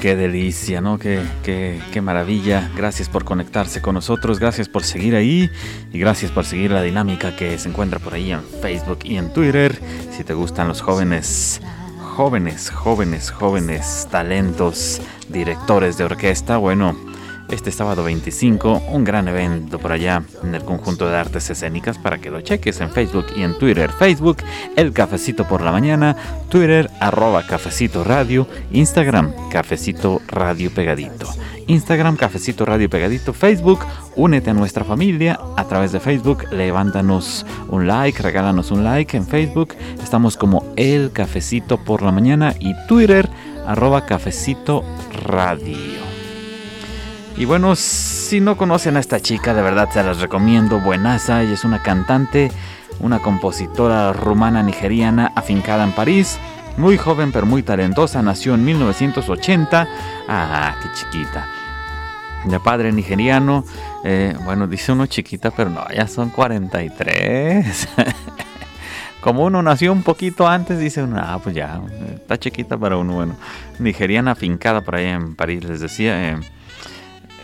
Qué 0.00 0.16
delicia, 0.16 0.80
¿no? 0.80 0.98
Qué, 0.98 1.20
qué, 1.44 1.78
qué 1.92 2.00
maravilla. 2.00 2.70
Gracias 2.74 3.08
por 3.08 3.24
conectarse 3.24 3.82
con 3.82 3.94
nosotros, 3.94 4.40
gracias 4.40 4.68
por 4.68 4.82
seguir 4.82 5.14
ahí 5.14 5.50
y 5.92 5.98
gracias 5.98 6.30
por 6.30 6.46
seguir 6.46 6.70
la 6.70 6.82
dinámica 6.82 7.36
que 7.36 7.58
se 7.58 7.68
encuentra 7.68 7.98
por 7.98 8.14
ahí 8.14 8.32
en 8.32 8.42
Facebook 8.62 9.00
y 9.04 9.16
en 9.16 9.32
Twitter. 9.32 9.78
Si 10.16 10.24
te 10.24 10.32
gustan 10.32 10.68
los 10.68 10.80
jóvenes, 10.80 11.60
jóvenes, 12.16 12.70
jóvenes, 12.70 13.30
jóvenes 13.30 14.08
talentos, 14.10 15.02
directores 15.28 15.98
de 15.98 16.04
orquesta, 16.04 16.56
bueno, 16.56 16.96
este 17.50 17.72
sábado 17.72 18.04
25, 18.04 18.82
un 18.90 19.04
gran 19.04 19.28
evento 19.28 19.78
por 19.78 19.92
allá 19.92 20.22
en 20.42 20.54
el 20.54 20.64
conjunto 20.64 21.08
de 21.08 21.16
artes 21.16 21.50
escénicas 21.50 21.98
para 21.98 22.18
que 22.18 22.30
lo 22.30 22.40
cheques 22.40 22.80
en 22.80 22.90
Facebook 22.90 23.26
y 23.36 23.42
en 23.42 23.58
Twitter. 23.58 23.90
Facebook, 23.90 24.38
El 24.76 24.92
Cafecito 24.92 25.46
por 25.46 25.62
la 25.62 25.72
Mañana, 25.72 26.16
Twitter, 26.48 26.90
arroba 27.00 27.46
Cafecito 27.46 28.04
Radio, 28.04 28.46
Instagram, 28.72 29.32
Cafecito 29.50 30.20
Radio 30.28 30.70
Pegadito. 30.70 31.28
Instagram, 31.66 32.16
Cafecito 32.16 32.64
Radio 32.64 32.90
Pegadito, 32.90 33.32
Facebook, 33.32 33.80
únete 34.16 34.50
a 34.50 34.54
nuestra 34.54 34.84
familia 34.84 35.38
a 35.56 35.64
través 35.64 35.92
de 35.92 36.00
Facebook, 36.00 36.50
levántanos 36.50 37.46
un 37.68 37.86
like, 37.86 38.22
regálanos 38.22 38.70
un 38.70 38.82
like 38.82 39.16
en 39.16 39.26
Facebook, 39.26 39.74
estamos 40.02 40.36
como 40.36 40.64
El 40.76 41.12
Cafecito 41.12 41.78
por 41.78 42.02
la 42.02 42.12
Mañana 42.12 42.54
y 42.58 42.74
Twitter, 42.88 43.28
arroba 43.66 44.04
Cafecito 44.04 44.82
Radio. 45.24 45.99
Y 47.40 47.46
bueno, 47.46 47.74
si 47.74 48.38
no 48.38 48.58
conocen 48.58 48.98
a 48.98 49.00
esta 49.00 49.18
chica, 49.18 49.54
de 49.54 49.62
verdad 49.62 49.88
se 49.90 50.04
las 50.04 50.20
recomiendo. 50.20 50.78
Buenaza, 50.78 51.40
ella 51.40 51.54
es 51.54 51.64
una 51.64 51.82
cantante, 51.82 52.52
una 52.98 53.20
compositora 53.20 54.12
rumana 54.12 54.62
nigeriana 54.62 55.32
afincada 55.34 55.84
en 55.84 55.92
París. 55.92 56.38
Muy 56.76 56.98
joven 56.98 57.32
pero 57.32 57.46
muy 57.46 57.62
talentosa, 57.62 58.20
nació 58.20 58.56
en 58.56 58.66
1980. 58.66 59.88
Ah, 60.28 60.76
qué 60.82 60.88
chiquita. 60.92 61.48
De 62.44 62.60
padre 62.60 62.92
nigeriano, 62.92 63.64
eh, 64.04 64.36
bueno, 64.44 64.66
dice 64.66 64.92
uno 64.92 65.06
chiquita, 65.06 65.50
pero 65.50 65.70
no, 65.70 65.88
ya 65.96 66.06
son 66.08 66.28
43. 66.28 67.88
Como 69.22 69.46
uno 69.46 69.62
nació 69.62 69.94
un 69.94 70.02
poquito 70.02 70.46
antes, 70.46 70.78
dice 70.78 71.02
uno, 71.02 71.16
ah, 71.18 71.40
pues 71.42 71.54
ya, 71.54 71.80
está 72.16 72.38
chiquita 72.38 72.76
para 72.76 72.98
uno. 72.98 73.14
Bueno, 73.14 73.36
nigeriana 73.78 74.32
afincada 74.32 74.82
por 74.82 74.96
ahí 74.96 75.06
en 75.06 75.34
París, 75.36 75.64
les 75.64 75.80
decía. 75.80 76.32
Eh, 76.32 76.40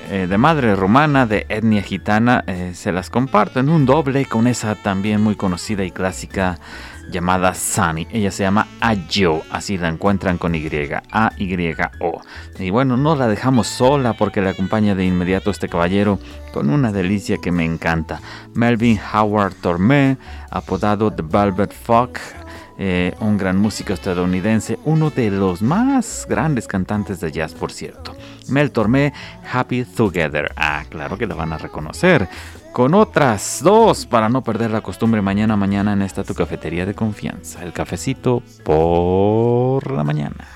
eh, 0.09 0.27
de 0.29 0.39
madre 0.39 0.77
rumana, 0.77 1.27
de 1.27 1.47
etnia 1.49 1.83
gitana, 1.83 2.45
eh, 2.47 2.73
se 2.75 2.93
las 2.93 3.11
comparto 3.11 3.59
en 3.59 3.69
un 3.69 3.87
doble 3.87 4.25
con 4.27 4.47
esa 4.47 4.77
también 4.77 5.21
muy 5.21 5.35
conocida 5.35 5.85
y 5.85 5.91
clásica 5.91 6.59
llamada 7.11 7.55
Sunny. 7.55 8.07
Ella 8.13 8.31
se 8.31 8.45
llama 8.45 8.69
Ayo, 8.81 9.43
así 9.51 9.79
la 9.79 9.89
encuentran 9.89 10.39
con 10.39 10.55
Y, 10.55 10.69
A-Y-O. 11.11 12.21
Y 12.59 12.71
bueno, 12.71 12.97
no 12.97 13.17
la 13.17 13.27
dejamos 13.27 13.67
sola 13.67 14.13
porque 14.13 14.41
le 14.41 14.51
acompaña 14.51 14.95
de 14.95 15.05
inmediato 15.05 15.51
este 15.51 15.69
caballero 15.69 16.19
con 16.53 16.71
una 16.71 16.93
delicia 16.93 17.39
que 17.39 17.51
me 17.51 17.65
encanta. 17.65 18.21
Melvin 18.55 19.01
Howard 19.13 19.55
Tormé, 19.55 20.19
apodado 20.51 21.13
The 21.13 21.23
Velvet 21.23 21.73
Fuck. 21.73 22.19
Eh, 22.79 23.15
un 23.21 23.39
gran 23.39 23.57
músico 23.57 23.95
estadounidense, 23.95 24.79
uno 24.85 25.09
de 25.09 25.31
los 25.31 25.63
más 25.63 26.27
grandes 26.29 26.67
cantantes 26.69 27.21
de 27.21 27.33
jazz, 27.33 27.55
por 27.55 27.73
cierto. 27.73 28.15
Mel 28.49 28.71
Tormé, 28.71 29.13
Happy 29.53 29.85
Together. 29.85 30.53
Ah, 30.57 30.85
claro 30.89 31.19
que 31.19 31.27
la 31.27 31.35
van 31.35 31.53
a 31.53 31.59
reconocer 31.59 32.29
con 32.73 32.93
otras 32.95 33.61
dos 33.63 34.05
para 34.05 34.29
no 34.29 34.43
perder 34.43 34.71
la 34.71 34.83
costumbre 34.83 35.23
mañana 35.23 35.57
mañana 35.57 35.95
en 35.95 36.03
esta 36.03 36.25
tu 36.25 36.35
cafetería 36.35 36.85
de 36.85 36.95
confianza. 36.95 37.63
El 37.63 37.73
cafecito 37.73 38.43
por 38.65 39.91
la 39.91 40.05
mañana. 40.05 40.47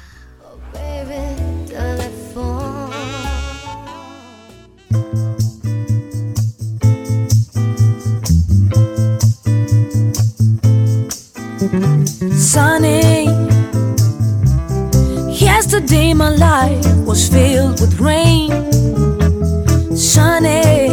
Was 17.11 17.29
filled 17.29 17.81
with 17.81 17.99
rain. 17.99 18.51
Sunny. 19.97 20.87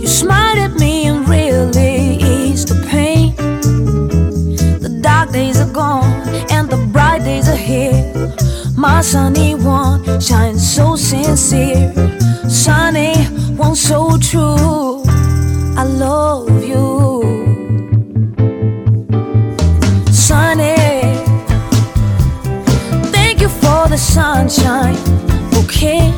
You 0.00 0.06
smiled 0.06 0.58
at 0.58 0.74
me 0.78 1.06
and 1.06 1.28
really 1.28 2.22
eased 2.22 2.68
the 2.68 2.78
pain. 2.88 3.34
The 4.84 5.00
dark 5.02 5.32
days 5.32 5.58
are 5.60 5.72
gone 5.72 6.12
and 6.54 6.70
the 6.70 6.76
bright 6.92 7.24
days 7.24 7.48
are 7.48 7.62
here. 7.72 8.12
My 8.76 9.00
sunny 9.00 9.56
one 9.56 10.20
shines 10.20 10.62
so 10.72 10.94
sincere, 10.94 11.92
sunny 12.48 13.16
one 13.64 13.74
so 13.74 14.18
true. 14.18 15.02
I 15.76 15.82
love 15.82 16.62
you, 16.62 16.97
sunshine, 24.46 24.94
okay, 25.56 26.17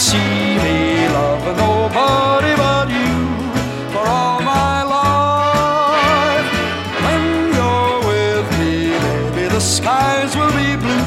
See 0.00 0.16
me 0.16 1.08
loving 1.08 1.58
nobody 1.58 2.52
but 2.56 2.88
you 2.88 3.12
for 3.92 4.04
all 4.08 4.40
my 4.40 4.82
life. 4.96 6.48
When 7.04 7.22
you're 7.56 7.98
with 8.10 8.46
me, 8.58 8.74
baby, 9.04 9.44
the 9.54 9.60
skies 9.60 10.34
will 10.34 10.54
be 10.62 10.70
blue 10.84 11.06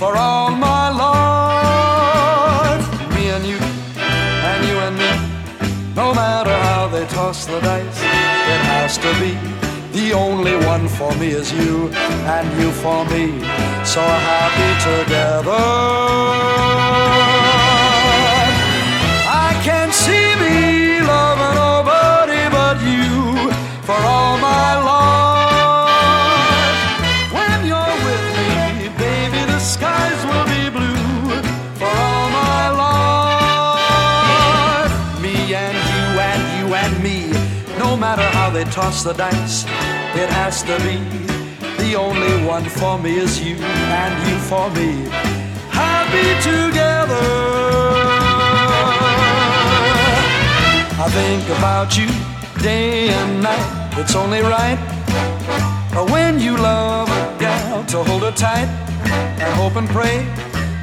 for 0.00 0.16
all 0.16 0.50
my 0.50 0.86
life. 1.04 2.84
Me 3.14 3.30
and 3.36 3.44
you, 3.46 3.60
and 4.50 4.60
you 4.68 4.76
and 4.86 4.96
me, 5.02 5.10
no 5.94 6.12
matter 6.12 6.56
how 6.66 6.88
they 6.88 7.06
toss 7.06 7.46
the 7.46 7.60
dice, 7.60 8.00
it 8.54 8.62
has 8.72 8.98
to 8.98 9.10
be. 9.22 9.32
The 9.92 10.12
only 10.12 10.56
one 10.66 10.88
for 10.88 11.14
me 11.20 11.28
is 11.28 11.52
you, 11.52 11.88
and 12.36 12.46
you 12.60 12.72
for 12.72 13.04
me. 13.12 13.24
So 13.84 14.02
happy 14.30 14.70
together. 14.90 15.62
Toss 38.80 39.02
the 39.02 39.12
dice, 39.12 39.64
it 40.14 40.30
has 40.38 40.62
to 40.62 40.76
be. 40.86 40.98
The 41.82 41.96
only 41.96 42.34
one 42.46 42.64
for 42.80 42.96
me 42.96 43.18
is 43.18 43.42
you 43.42 43.56
and 43.56 44.14
you 44.26 44.36
for 44.50 44.70
me. 44.70 44.90
Happy 45.82 46.28
together. 46.50 47.26
I 51.04 51.06
think 51.18 51.44
about 51.58 51.98
you 51.98 52.08
day 52.62 53.08
and 53.08 53.42
night. 53.42 53.98
It's 54.00 54.14
only 54.14 54.42
right 54.42 54.78
when 56.12 56.38
you 56.38 56.56
love 56.56 57.08
a 57.08 57.36
gal 57.40 57.84
to 57.86 58.04
hold 58.04 58.22
her 58.22 58.36
tight 58.48 58.68
and 59.42 59.52
hope 59.54 59.74
and 59.74 59.88
pray 59.88 60.18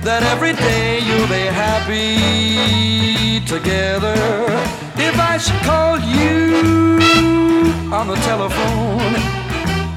that 0.04 0.22
every 0.34 0.54
day 0.68 1.00
you'll 1.08 1.32
be 1.40 1.46
happy 1.64 3.40
together. 3.46 4.85
If 4.98 5.20
I 5.20 5.38
should 5.38 5.62
call 5.64 6.00
you 6.00 7.00
on 7.94 8.08
the 8.08 8.16
telephone, 8.16 9.14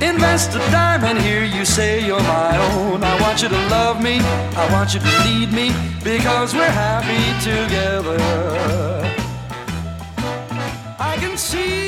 invest 0.03 0.55
a 0.55 0.59
dime 0.71 1.05
and 1.05 1.19
hear 1.19 1.45
you 1.45 1.65
say 1.65 2.05
you're 2.05 2.21
my 2.23 2.57
own. 2.73 3.05
I 3.05 3.21
want 3.21 3.43
you 3.43 3.49
to 3.49 3.69
love 3.69 4.03
me, 4.03 4.19
I 4.21 4.69
want 4.73 4.95
you 4.95 5.01
to 5.01 5.25
need 5.25 5.53
me 5.53 5.73
because 6.03 6.55
we're 6.55 6.77
happy 6.87 7.23
together. 7.43 8.19
I 10.99 11.17
can 11.21 11.37
see 11.39 11.88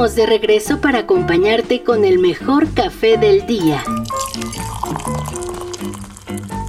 De 0.00 0.24
regreso 0.24 0.80
para 0.80 1.00
acompañarte 1.00 1.82
con 1.84 2.06
el 2.06 2.18
mejor 2.18 2.72
café 2.72 3.18
del 3.18 3.46
día. 3.46 3.84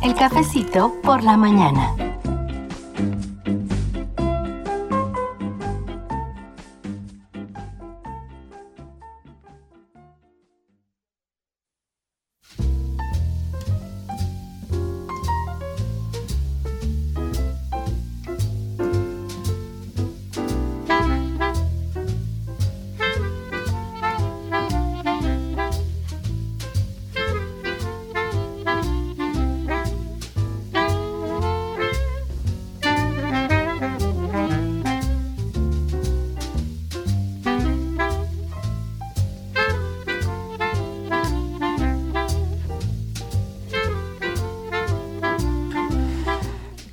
El 0.04 0.14
cafecito 0.16 0.94
por 1.02 1.24
la 1.24 1.38
mañana. 1.38 2.11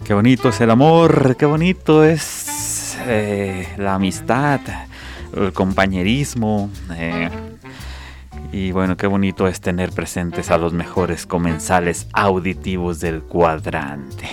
Qué 0.08 0.14
bonito 0.14 0.48
es 0.48 0.58
el 0.62 0.70
amor, 0.70 1.36
qué 1.36 1.44
bonito 1.44 2.02
es 2.02 2.96
eh, 3.06 3.68
la 3.76 3.96
amistad, 3.96 4.58
el 5.36 5.52
compañerismo. 5.52 6.70
eh, 6.96 7.28
y 8.50 8.72
bueno, 8.72 8.96
qué 8.96 9.06
bonito 9.06 9.46
es 9.46 9.60
tener 9.60 9.90
presentes 9.90 10.50
a 10.50 10.56
los 10.56 10.72
mejores 10.72 11.26
comensales 11.26 12.08
auditivos 12.14 13.00
del 13.00 13.20
cuadrante. 13.20 14.30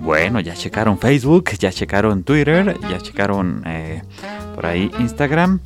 Bueno, 0.00 0.40
ya 0.40 0.54
checaron 0.54 0.98
Facebook, 0.98 1.50
ya 1.58 1.70
checaron 1.70 2.24
Twitter, 2.24 2.74
ya 2.88 2.98
checaron 2.98 3.64
eh, 3.66 4.00
por 4.54 4.64
ahí 4.64 4.90
Instagram. 4.98 5.60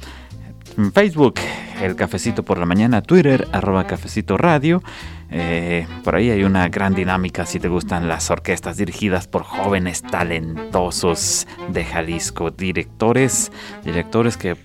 Facebook, 0.93 1.35
el 1.81 1.97
cafecito 1.97 2.43
por 2.43 2.59
la 2.59 2.67
mañana, 2.67 3.03
Twitter, 3.03 3.49
arroba 3.53 3.87
cafecito 3.87 4.37
radio. 4.37 4.83
Eh, 5.31 5.87
por 6.05 6.15
ahí 6.15 6.31
hay 6.31 6.45
una 6.45 6.69
gran 6.69 6.95
dinámica 6.95 7.47
si 7.47 7.59
te 7.59 7.69
gustan 7.69 8.09
las 8.09 8.31
orquestas 8.31 8.77
dirigidas 8.77 9.27
por 9.27 9.43
jóvenes 9.43 10.03
talentosos 10.03 11.47
de 11.69 11.85
Jalisco, 11.85 12.51
directores, 12.51 13.51
directores 13.85 14.37
que 14.37 14.57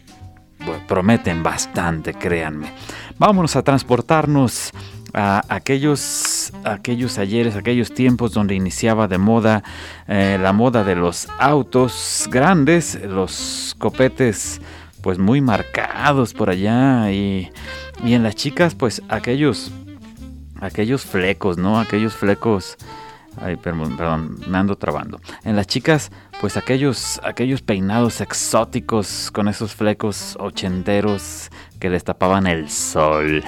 prometen 0.88 1.42
bastante, 1.44 2.14
créanme. 2.14 2.72
Vámonos 3.18 3.56
a 3.56 3.64
transportarnos 3.64 4.72
a 5.14 5.44
aquellos, 5.50 6.54
aquellos 6.64 7.18
ayeres, 7.18 7.56
aquellos 7.56 7.94
tiempos 7.94 8.34
donde 8.34 8.56
iniciaba 8.56 9.08
de 9.08 9.18
moda 9.18 9.64
eh, 10.08 10.38
la 10.42 10.54
moda 10.54 10.84
de 10.84 10.96
los 10.96 11.28
autos 11.38 12.30
grandes, 12.32 13.00
los 13.04 13.76
copetes 13.78 14.62
pues 15.02 15.18
muy 15.20 15.42
marcados 15.42 16.34
por 16.34 16.50
allá 16.50 17.12
y, 17.12 17.50
y 18.04 18.14
en 18.14 18.24
las 18.24 18.36
chicas 18.36 18.76
pues 18.76 19.02
aquellos 19.10 19.72
aquellos 20.60 21.06
flecos, 21.06 21.58
¿no? 21.58 21.80
Aquellos 21.80 22.14
flecos 22.14 22.78
Ay, 23.40 23.56
perdón, 23.56 23.96
perdón, 23.96 24.40
me 24.48 24.58
ando 24.58 24.76
trabando. 24.76 25.22
En 25.44 25.56
las 25.56 25.66
chicas, 25.66 26.12
pues 26.42 26.58
aquellos, 26.58 27.22
aquellos 27.24 27.62
peinados 27.62 28.20
exóticos 28.20 29.32
con 29.32 29.48
esos 29.48 29.74
flecos 29.74 30.36
ochenteros 30.40 31.50
que 31.80 31.90
les 31.90 32.04
tapaban 32.04 32.46
el 32.46 32.70
sol. 32.70 33.44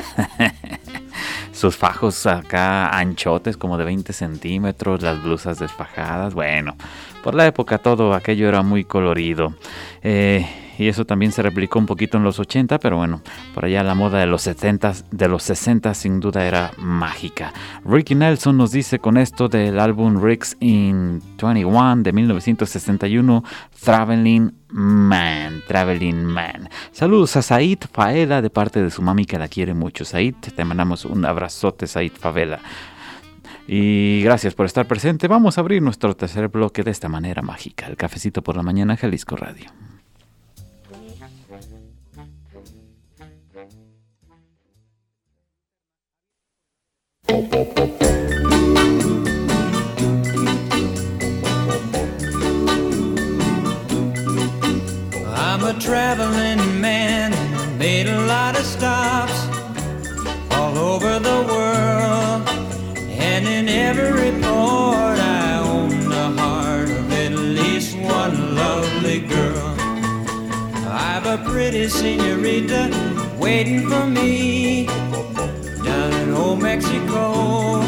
Sus 1.52 1.76
fajos 1.76 2.26
acá 2.26 2.98
anchotes 2.98 3.58
como 3.58 3.78
de 3.78 3.84
20 3.84 4.14
centímetros, 4.14 5.02
las 5.02 5.22
blusas 5.22 5.60
desfajadas. 5.60 6.34
Bueno, 6.34 6.76
por 7.22 7.36
la 7.36 7.46
época 7.46 7.78
todo 7.78 8.14
aquello 8.14 8.48
era 8.48 8.62
muy 8.62 8.86
colorido. 8.86 9.54
Eh, 10.02 10.63
y 10.78 10.88
eso 10.88 11.06
también 11.06 11.32
se 11.32 11.42
replicó 11.42 11.80
un 11.80 11.86
poquito 11.86 12.18
en 12.18 12.24
los 12.24 12.40
80, 12.40 12.80
pero 12.80 12.98
bueno, 12.98 13.22
por 13.54 13.66
allá 13.66 13.84
la 13.84 13.96
moda 13.96 14.20
de 14.20 14.26
los 14.26 14.42
70, 14.42 14.94
de 15.12 15.28
los 15.28 15.44
60 15.44 15.94
sin 15.94 16.20
duda 16.20 16.46
era 16.46 16.72
mágica. 16.78 17.54
Ricky 17.86 18.16
Nelson 18.16 18.58
nos 18.58 18.72
dice 18.72 19.00
con 19.00 19.18
esto 19.18 19.48
del 19.48 19.80
álbum 19.80 20.22
Ricks 20.24 20.58
in 20.60 21.22
21 21.38 22.04
de 22.04 22.14
1961, 22.14 23.44
Traveling 23.84 24.54
Man, 24.70 25.62
Traveling 25.68 26.26
Man. 26.26 26.70
Saludos 26.92 27.36
a 27.36 27.42
Said 27.42 27.80
Faela 27.92 28.42
de 28.42 28.50
parte 28.50 28.82
de 28.82 28.90
su 28.90 29.02
mami 29.02 29.26
que 29.26 29.38
la 29.38 29.48
quiere 29.48 29.74
mucho. 29.74 30.06
Said, 30.06 30.36
te 30.56 30.66
mandamos 30.66 31.06
un 31.06 31.26
abrazote, 31.26 31.86
Said 31.86 32.14
Favela. 32.14 32.60
Y 33.68 34.22
gracias 34.24 34.56
por 34.56 34.66
estar 34.66 34.88
presente. 34.88 35.28
Vamos 35.28 35.58
a 35.58 35.62
abrir 35.62 35.82
nuestro 35.82 36.16
tercer 36.16 36.50
bloque 36.50 36.84
de 36.84 36.92
esta 36.92 37.08
manera 37.08 37.42
mágica. 37.42 37.88
El 37.88 37.96
cafecito 37.96 38.42
por 38.42 38.58
la 38.58 38.64
mañana, 38.64 38.98
Jalisco 38.98 39.38
Radio. 39.38 39.72
traveling 55.94 56.82
man, 56.82 57.30
made 57.78 58.08
a 58.08 58.26
lot 58.26 58.58
of 58.58 58.66
stops 58.66 59.46
all 60.50 60.76
over 60.76 61.20
the 61.20 61.40
world. 61.54 62.42
And 63.12 63.48
in 63.48 63.70
every 63.70 64.32
port, 64.42 65.20
I 65.20 65.60
own 65.60 66.10
the 66.10 66.42
heart 66.42 66.90
of 66.90 67.14
at 67.14 67.34
least 67.34 67.96
one 67.96 68.56
lovely 68.56 69.20
girl. 69.20 69.76
I've 70.90 71.28
a 71.28 71.38
pretty 71.48 71.88
senorita 71.88 72.82
waiting 73.38 73.88
for 73.88 74.08
me 74.08 74.88
down 75.86 76.12
in 76.22 76.34
old 76.34 76.60
Mexico. 76.60 77.82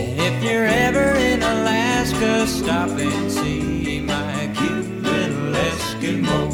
And 0.00 0.20
if 0.28 0.44
you're 0.44 0.66
ever 0.66 1.14
in 1.30 1.42
Alaska, 1.42 2.46
stop 2.46 2.90
and 2.90 3.32
see 3.32 4.00
my 4.00 4.52
cute 4.54 5.02
little 5.02 5.54
Eskimo. 5.68 6.51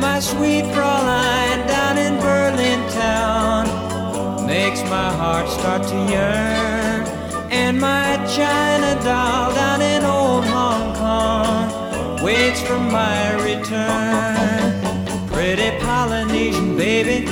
My 0.00 0.20
sweet 0.20 0.64
Fraulein 0.66 1.66
down 1.66 1.98
in 1.98 2.20
Berlin 2.20 2.80
town 2.90 4.46
makes 4.46 4.80
my 4.82 5.10
heart 5.12 5.48
start 5.48 5.82
to 5.82 5.96
yearn. 6.12 7.06
And 7.50 7.80
my 7.80 8.16
China 8.26 8.94
doll 9.02 9.54
down 9.54 9.80
in 9.82 10.04
old 10.04 10.44
Hong 10.44 10.94
Kong 10.94 12.22
waits 12.24 12.60
for 12.60 12.78
my 12.78 13.34
return. 13.42 15.28
Pretty 15.28 15.70
Polynesian 15.78 16.76
baby 16.76 17.26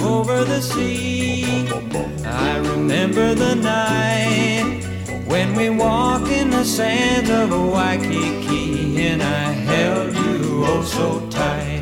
over 0.00 0.44
the 0.44 0.60
sea. 0.60 1.68
I 2.24 2.58
remember 2.58 3.34
the 3.34 3.54
night 3.54 4.84
when 5.26 5.54
we 5.54 5.70
walked 5.70 6.28
in 6.28 6.50
the 6.50 6.64
sands 6.64 7.30
of 7.30 7.50
Waikiki 7.50 9.06
and 9.06 9.22
I 9.22 9.52
held 9.52 10.14
you 10.14 10.64
oh 10.66 10.82
so 10.82 11.28
tight. 11.30 11.75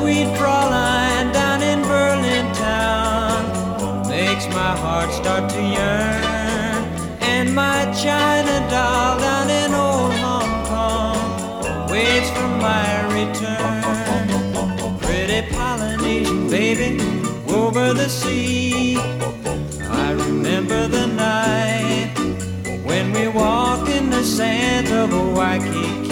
Sweet 0.00 0.28
Fraulein 0.38 1.30
down 1.30 1.62
in 1.62 1.82
Berlin 1.82 2.46
town 2.54 4.08
makes 4.08 4.46
my 4.48 4.72
heart 4.82 5.10
start 5.12 5.50
to 5.50 5.60
yearn. 5.60 6.84
And 7.20 7.54
my 7.54 7.80
China 8.04 8.54
doll 8.70 9.18
down 9.20 9.48
in 9.60 9.70
old 9.74 10.12
Hong 10.24 10.54
Kong 10.70 11.90
waits 11.90 12.30
for 12.30 12.48
my 12.68 12.90
return. 13.18 14.26
Pretty 15.00 15.40
Polynesian 15.54 16.48
baby 16.48 16.90
over 17.62 17.92
the 17.92 18.08
sea. 18.08 18.96
I 20.06 20.12
remember 20.12 20.88
the 20.88 21.06
night 21.08 22.12
when 22.88 23.12
we 23.12 23.28
walked 23.28 23.90
in 23.90 24.08
the 24.08 24.24
sands 24.24 24.90
of 24.90 25.12
Waikiki 25.36 26.09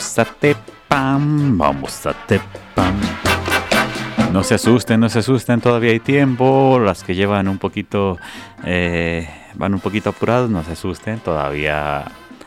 Vamos 0.00 0.18
a 0.18 0.24
Tepam, 0.24 1.58
vamos 1.58 2.06
a 2.06 2.14
Tepam. 2.26 2.98
No 4.32 4.42
se 4.42 4.54
asusten, 4.54 4.98
no 4.98 5.10
se 5.10 5.18
asusten, 5.18 5.60
todavía 5.60 5.90
hay 5.90 6.00
tiempo. 6.00 6.80
Las 6.82 7.04
que 7.04 7.14
llevan 7.14 7.48
un 7.48 7.58
poquito, 7.58 8.16
eh, 8.64 9.28
van 9.56 9.74
un 9.74 9.80
poquito 9.80 10.08
apurados, 10.08 10.48
no 10.48 10.64
se 10.64 10.72
asusten, 10.72 11.18
todavía 11.18 12.06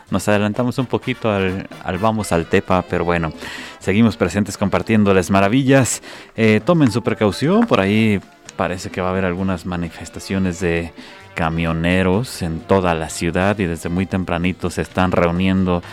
nos 0.10 0.28
adelantamos 0.28 0.80
un 0.80 0.88
poquito 0.88 1.32
al, 1.32 1.70
al 1.84 1.98
vamos 2.00 2.32
al 2.32 2.48
Tepa, 2.48 2.82
pero 2.90 3.06
bueno, 3.06 3.32
seguimos 3.78 4.18
presentes 4.18 4.58
compartiéndoles 4.58 5.30
maravillas. 5.30 6.02
Eh, 6.36 6.60
tomen 6.66 6.92
su 6.92 7.04
precaución, 7.04 7.68
por 7.68 7.80
ahí 7.80 8.20
parece 8.56 8.90
que 8.90 9.00
va 9.00 9.10
a 9.10 9.12
haber 9.12 9.26
algunas 9.26 9.68
manifestaciones 9.68 10.60
de 10.60 10.92
camioneros 11.36 12.42
en 12.42 12.62
toda 12.62 12.96
la 12.96 13.10
ciudad 13.10 13.58
y 13.60 13.66
desde 13.66 13.90
muy 13.90 14.08
tempranito 14.08 14.72
se 14.72 14.82
están 14.82 15.12
reuniendo 15.12 15.84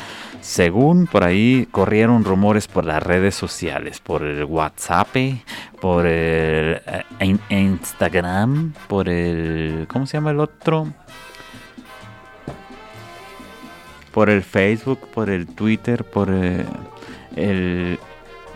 según 0.41 1.07
por 1.07 1.25
ahí 1.25 1.69
corrieron 1.71 2.25
rumores 2.25 2.67
por 2.67 2.85
las 2.85 3.03
redes 3.03 3.35
sociales, 3.35 4.01
por 4.01 4.23
el 4.23 4.45
WhatsApp, 4.45 5.17
por 5.81 6.07
el 6.07 6.81
eh, 6.87 7.03
in- 7.21 7.41
Instagram, 7.51 8.73
por 8.89 9.09
el... 9.09 9.87
¿Cómo 9.89 10.07
se 10.07 10.17
llama 10.17 10.31
el 10.31 10.41
otro? 10.41 10.89
Por 14.13 14.29
el 14.29 14.43
Facebook, 14.43 15.01
por 15.15 15.31
el 15.31 15.47
Twitter, 15.47 16.05
por 16.05 16.29
eh, 16.33 16.65
el 17.37 17.99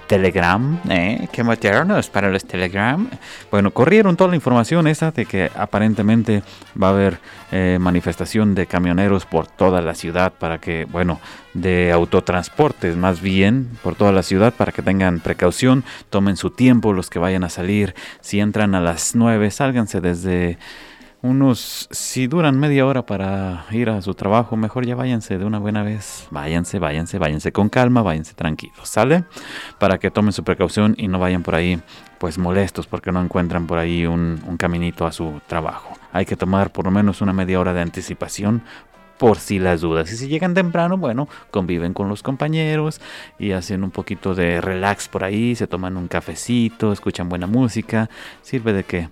Telegram, 0.07 0.81
¿eh? 0.89 1.29
Qué 1.33 1.43
modernos 1.43 2.09
para 2.09 2.31
los 2.31 2.45
Telegram. 2.45 3.09
Bueno, 3.51 3.71
corrieron 3.73 4.17
toda 4.17 4.31
la 4.31 4.37
información 4.37 4.87
esa 4.87 5.11
de 5.11 5.27
que 5.27 5.51
aparentemente 5.55 6.43
va 6.81 6.89
a 6.89 6.91
haber 6.91 7.19
eh, 7.53 7.79
manifestación 7.81 8.55
de 8.55 8.67
camioneros 8.67 9.27
por 9.27 9.47
toda 9.47 9.81
la 9.81 9.95
ciudad 9.95 10.33
para 10.33 10.59
que, 10.59 10.85
bueno, 10.85 11.21
de 11.55 11.93
autotransportes 11.93 12.97
más 12.97 13.21
bien 13.21 13.71
por 13.83 13.95
toda 13.95 14.13
la 14.13 14.23
ciudad 14.23 14.53
para 14.53 14.73
que 14.73 14.83
tengan 14.83 15.21
precaución, 15.21 15.85
tomen 16.11 16.37
su 16.37 16.51
tiempo 16.51 16.93
los 16.93 17.11
que 17.11 17.19
vayan 17.19 17.45
a 17.45 17.49
salir. 17.49 17.95
Si 18.21 18.41
entran 18.41 18.75
a 18.75 18.81
las 18.81 19.15
9, 19.15 19.51
sálganse 19.51 20.01
desde 20.01 20.59
unos, 21.25 21.89
si 21.91 22.27
duran 22.27 22.61
media 22.61 22.85
hora 22.85 23.07
para 23.07 23.65
ir 23.71 23.89
a 23.89 24.03
su 24.03 24.13
trabajo, 24.13 24.59
mejor 24.59 24.85
ya 24.85 24.95
váyanse 24.95 25.39
de 25.39 25.47
una 25.47 25.59
buena 25.59 25.83
vez. 25.83 26.29
Váyanse, 26.31 26.79
váyanse, 26.79 27.19
váyanse 27.19 27.51
con 27.51 27.71
calma, 27.71 28.03
váyanse 28.03 28.35
tranquilos, 28.35 28.87
¿sale? 28.87 29.25
Para 29.79 29.97
que 29.97 30.11
tomen 30.11 30.35
su 30.35 30.45
precaución 30.45 30.95
y 30.99 31.09
no 31.09 31.19
vayan 31.19 31.43
por 31.43 31.55
ahí 31.55 31.81
pues 32.19 32.37
molestos 32.37 32.87
porque 32.87 33.11
no 33.11 33.23
encuentran 33.23 33.67
por 33.67 33.79
ahí 33.79 34.05
un, 34.05 34.39
caminito 34.59 35.07
a 35.07 35.13
su 35.13 35.41
trabajo. 35.47 35.97
Hay 36.13 36.27
que 36.27 36.37
tomar 36.37 36.73
por 36.73 36.85
lo 36.85 36.91
menos 36.91 37.23
una 37.23 37.33
media 37.33 37.59
hora 37.59 37.73
de 37.73 37.81
anticipación 37.81 38.63
por 39.17 39.39
si 39.39 39.59
las 39.59 39.81
dudas. 39.81 40.13
Y 40.13 40.19
si 40.19 40.29
llegan 40.29 40.53
temprano, 40.53 40.99
bueno, 40.99 41.27
conviven 41.51 41.95
con 41.95 42.11
los 42.11 42.23
compañeros 42.23 43.01
y 43.39 43.53
hacen 43.53 43.83
un 43.83 43.91
poquito 43.91 44.35
de 44.35 44.61
relax 44.61 45.09
por 45.09 45.25
ahí, 45.25 45.55
se 45.55 45.67
toman 45.67 45.97
un 45.97 46.07
cafecito, 46.07 46.93
escuchan 46.93 47.31
buena 47.31 47.47
música. 47.47 48.11
Sirve 48.43 48.75
de 48.75 48.85
que 48.85 49.09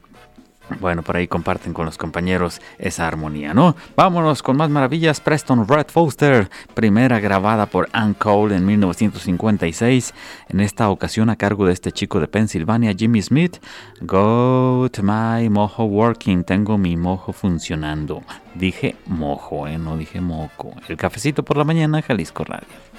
bueno, 0.80 1.02
por 1.02 1.16
ahí 1.16 1.28
comparten 1.28 1.72
con 1.72 1.86
los 1.86 1.98
compañeros 1.98 2.60
esa 2.78 3.06
armonía, 3.06 3.54
¿no? 3.54 3.76
Vámonos 3.96 4.42
con 4.42 4.56
más 4.56 4.70
maravillas. 4.70 5.20
Preston 5.20 5.66
Red 5.66 5.86
Foster, 5.88 6.48
primera 6.74 7.20
grabada 7.20 7.66
por 7.66 7.88
Ann 7.92 8.14
Cole 8.14 8.56
en 8.56 8.64
1956. 8.64 10.14
En 10.48 10.60
esta 10.60 10.88
ocasión 10.90 11.30
a 11.30 11.36
cargo 11.36 11.66
de 11.66 11.72
este 11.72 11.92
chico 11.92 12.20
de 12.20 12.28
Pensilvania, 12.28 12.94
Jimmy 12.96 13.22
Smith. 13.22 13.58
Go 14.00 14.88
to 14.90 15.02
my 15.02 15.48
mojo 15.48 15.84
working. 15.84 16.44
Tengo 16.44 16.78
mi 16.78 16.96
mojo 16.96 17.32
funcionando. 17.32 18.22
Dije 18.54 18.96
mojo, 19.06 19.66
¿eh? 19.66 19.78
No 19.78 19.96
dije 19.96 20.20
moco. 20.20 20.74
El 20.88 20.96
cafecito 20.96 21.42
por 21.42 21.56
la 21.56 21.64
mañana, 21.64 22.02
Jalisco 22.02 22.44
Radio. 22.44 22.91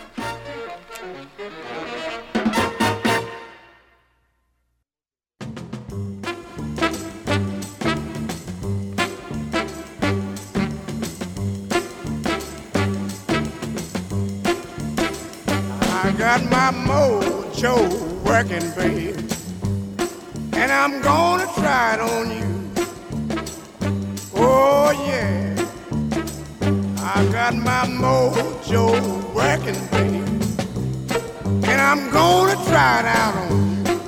Mojo 17.63 18.23
working, 18.25 18.69
babe, 18.75 19.17
and 20.53 20.71
I'm 20.71 21.01
gonna 21.01 21.45
try 21.55 21.93
it 21.93 21.99
on 22.01 22.29
you. 22.31 22.71
Oh 24.35 24.91
yeah, 25.07 25.55
I 26.99 27.25
got 27.31 27.55
my 27.55 27.85
mojo 27.87 29.33
working, 29.33 29.79
babe, 29.91 30.27
and 31.63 31.81
I'm 31.81 32.09
gonna 32.11 32.55
try 32.65 32.99
it 32.99 33.05
out 33.05 33.35
on 33.35 33.85
you. 33.85 33.99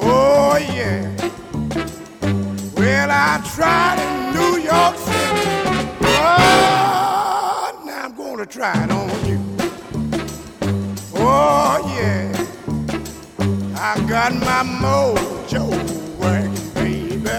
Oh 0.00 0.56
yeah, 0.58 1.16
well 2.76 3.10
I 3.10 3.40
tried 3.54 3.98
in 3.98 4.34
New 4.34 4.58
York 4.62 4.96
City. 4.96 5.48
Oh, 6.02 7.82
now 7.86 8.04
I'm 8.04 8.14
gonna 8.14 8.46
try 8.46 8.84
it 8.84 8.90
on. 8.90 9.19
Oh 11.72 11.78
yeah. 11.96 12.32
I 13.78 13.94
got 14.08 14.34
my 14.34 14.64
mojo 14.82 15.70
working, 16.18 16.70
baby, 16.74 17.30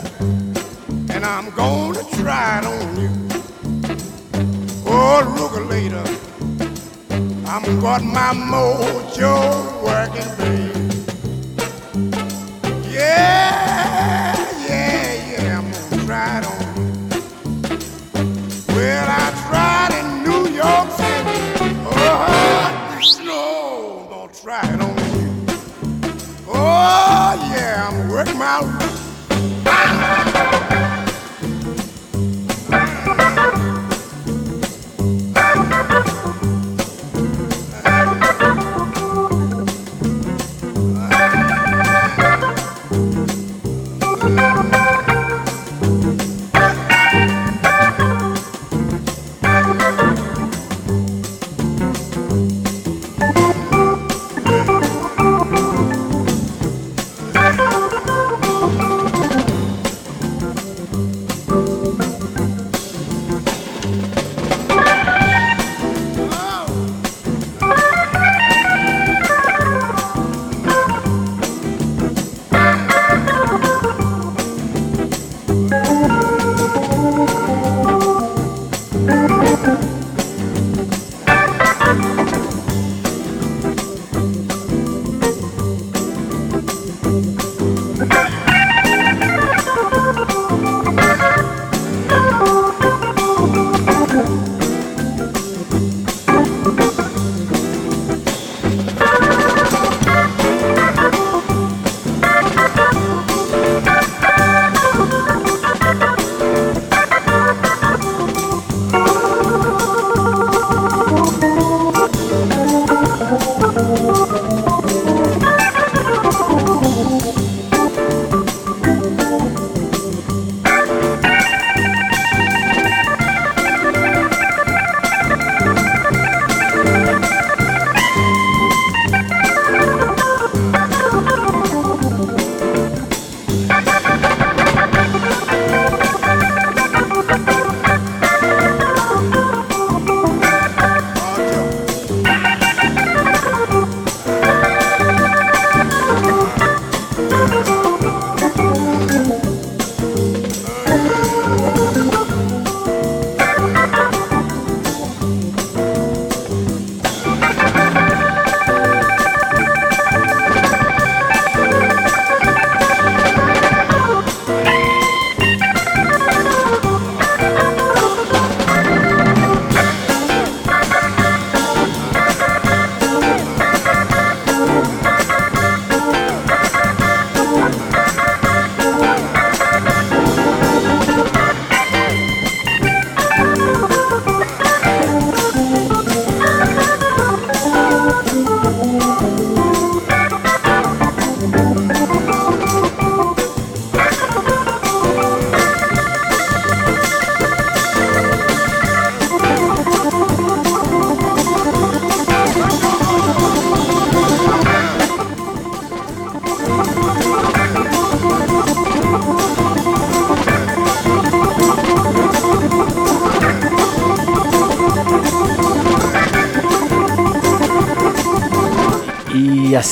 and 1.13 1.25
I'm 1.25 1.49
gonna 1.53 2.01
try 2.13 2.59
it 2.59 2.65
on 2.65 3.01
you. 3.01 3.11
Oh, 4.85 5.19
look 5.37 5.69
later, 5.69 6.05
I'm 7.45 7.81
got 7.81 8.03
my 8.03 8.31
mojo 8.33 9.83
working, 9.83 10.31
baby. 10.37 10.80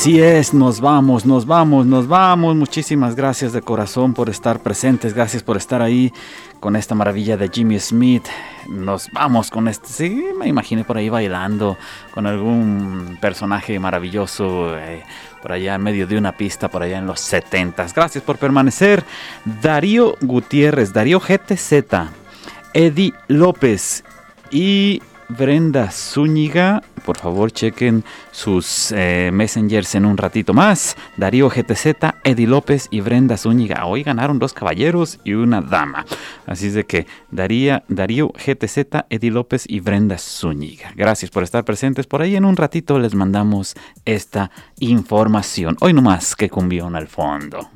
Así 0.00 0.18
es, 0.18 0.54
nos 0.54 0.80
vamos, 0.80 1.26
nos 1.26 1.44
vamos, 1.44 1.84
nos 1.84 2.08
vamos. 2.08 2.56
Muchísimas 2.56 3.14
gracias 3.14 3.52
de 3.52 3.60
corazón 3.60 4.14
por 4.14 4.30
estar 4.30 4.60
presentes, 4.60 5.12
gracias 5.12 5.42
por 5.42 5.58
estar 5.58 5.82
ahí 5.82 6.10
con 6.58 6.74
esta 6.74 6.94
maravilla 6.94 7.36
de 7.36 7.50
Jimmy 7.50 7.78
Smith. 7.78 8.24
Nos 8.66 9.10
vamos 9.12 9.50
con 9.50 9.68
este, 9.68 9.88
sí, 9.88 10.24
me 10.38 10.48
imaginé 10.48 10.84
por 10.84 10.96
ahí 10.96 11.10
bailando 11.10 11.76
con 12.14 12.26
algún 12.26 13.18
personaje 13.20 13.78
maravilloso 13.78 14.74
eh, 14.78 15.02
por 15.42 15.52
allá 15.52 15.74
en 15.74 15.82
medio 15.82 16.06
de 16.06 16.16
una 16.16 16.32
pista, 16.32 16.68
por 16.68 16.82
allá 16.82 16.96
en 16.96 17.04
los 17.04 17.20
70. 17.20 17.86
Gracias 17.94 18.24
por 18.24 18.38
permanecer. 18.38 19.04
Darío 19.44 20.16
Gutiérrez, 20.22 20.94
Darío 20.94 21.20
GTZ, 21.20 21.74
Eddie 22.72 23.12
López 23.28 24.02
y 24.50 25.02
Brenda 25.36 25.90
Zúñiga. 25.90 26.82
Por 27.04 27.16
favor, 27.16 27.50
chequen 27.50 28.04
sus 28.30 28.92
eh, 28.92 29.30
messengers 29.32 29.94
en 29.94 30.04
un 30.04 30.16
ratito 30.16 30.52
más. 30.52 30.96
Darío 31.16 31.48
GTZ, 31.48 31.86
Eddie 32.24 32.46
López 32.46 32.88
y 32.90 33.00
Brenda 33.00 33.36
Zúñiga. 33.36 33.86
Hoy 33.86 34.02
ganaron 34.02 34.38
dos 34.38 34.52
caballeros 34.52 35.18
y 35.24 35.34
una 35.34 35.60
dama. 35.60 36.04
Así 36.46 36.66
es 36.66 36.74
de 36.74 36.84
que 36.84 37.06
Daría, 37.30 37.84
Darío 37.88 38.28
GTZ, 38.28 39.06
Eddie 39.08 39.30
López 39.30 39.64
y 39.66 39.80
Brenda 39.80 40.18
Zúñiga. 40.18 40.92
Gracias 40.96 41.30
por 41.30 41.42
estar 41.42 41.64
presentes 41.64 42.06
por 42.06 42.22
ahí. 42.22 42.36
En 42.36 42.44
un 42.44 42.56
ratito 42.56 42.98
les 42.98 43.14
mandamos 43.14 43.74
esta 44.04 44.50
información. 44.80 45.76
Hoy 45.80 45.92
nomás 45.92 46.36
que 46.36 46.50
cumbión 46.50 46.96
al 46.96 47.08
fondo. 47.08 47.70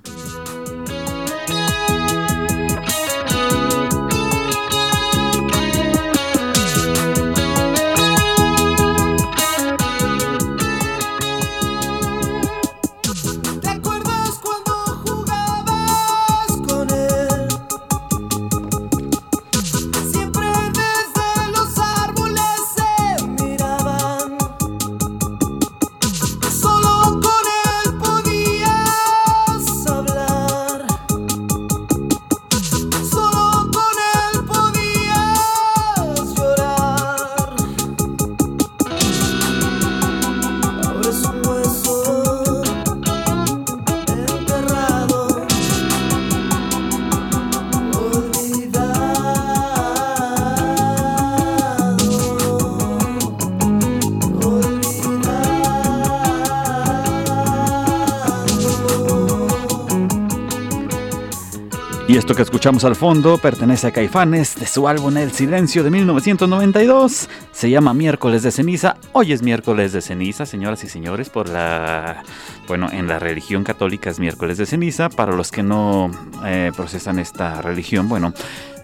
Que 62.36 62.42
escuchamos 62.42 62.84
al 62.84 62.96
fondo 62.96 63.38
pertenece 63.38 63.86
a 63.86 63.92
Caifanes 63.92 64.56
de 64.56 64.66
su 64.66 64.88
álbum 64.88 65.16
El 65.16 65.30
Silencio 65.30 65.84
de 65.84 65.90
1992. 65.90 67.28
Se 67.52 67.70
llama 67.70 67.94
Miércoles 67.94 68.42
de 68.42 68.50
Ceniza. 68.50 68.96
Hoy 69.12 69.32
es 69.32 69.42
miércoles 69.42 69.92
de 69.92 70.00
ceniza, 70.00 70.44
señoras 70.44 70.82
y 70.82 70.88
señores, 70.88 71.30
por 71.30 71.48
la... 71.48 72.24
Bueno, 72.66 72.88
en 72.90 73.06
la 73.06 73.18
religión 73.18 73.62
católica 73.62 74.10
es 74.10 74.18
miércoles 74.18 74.58
de 74.58 74.66
ceniza. 74.66 75.10
Para 75.10 75.36
los 75.36 75.52
que 75.52 75.62
no 75.62 76.10
eh, 76.44 76.72
procesan 76.74 77.18
esta 77.20 77.62
religión, 77.62 78.08
bueno, 78.08 78.32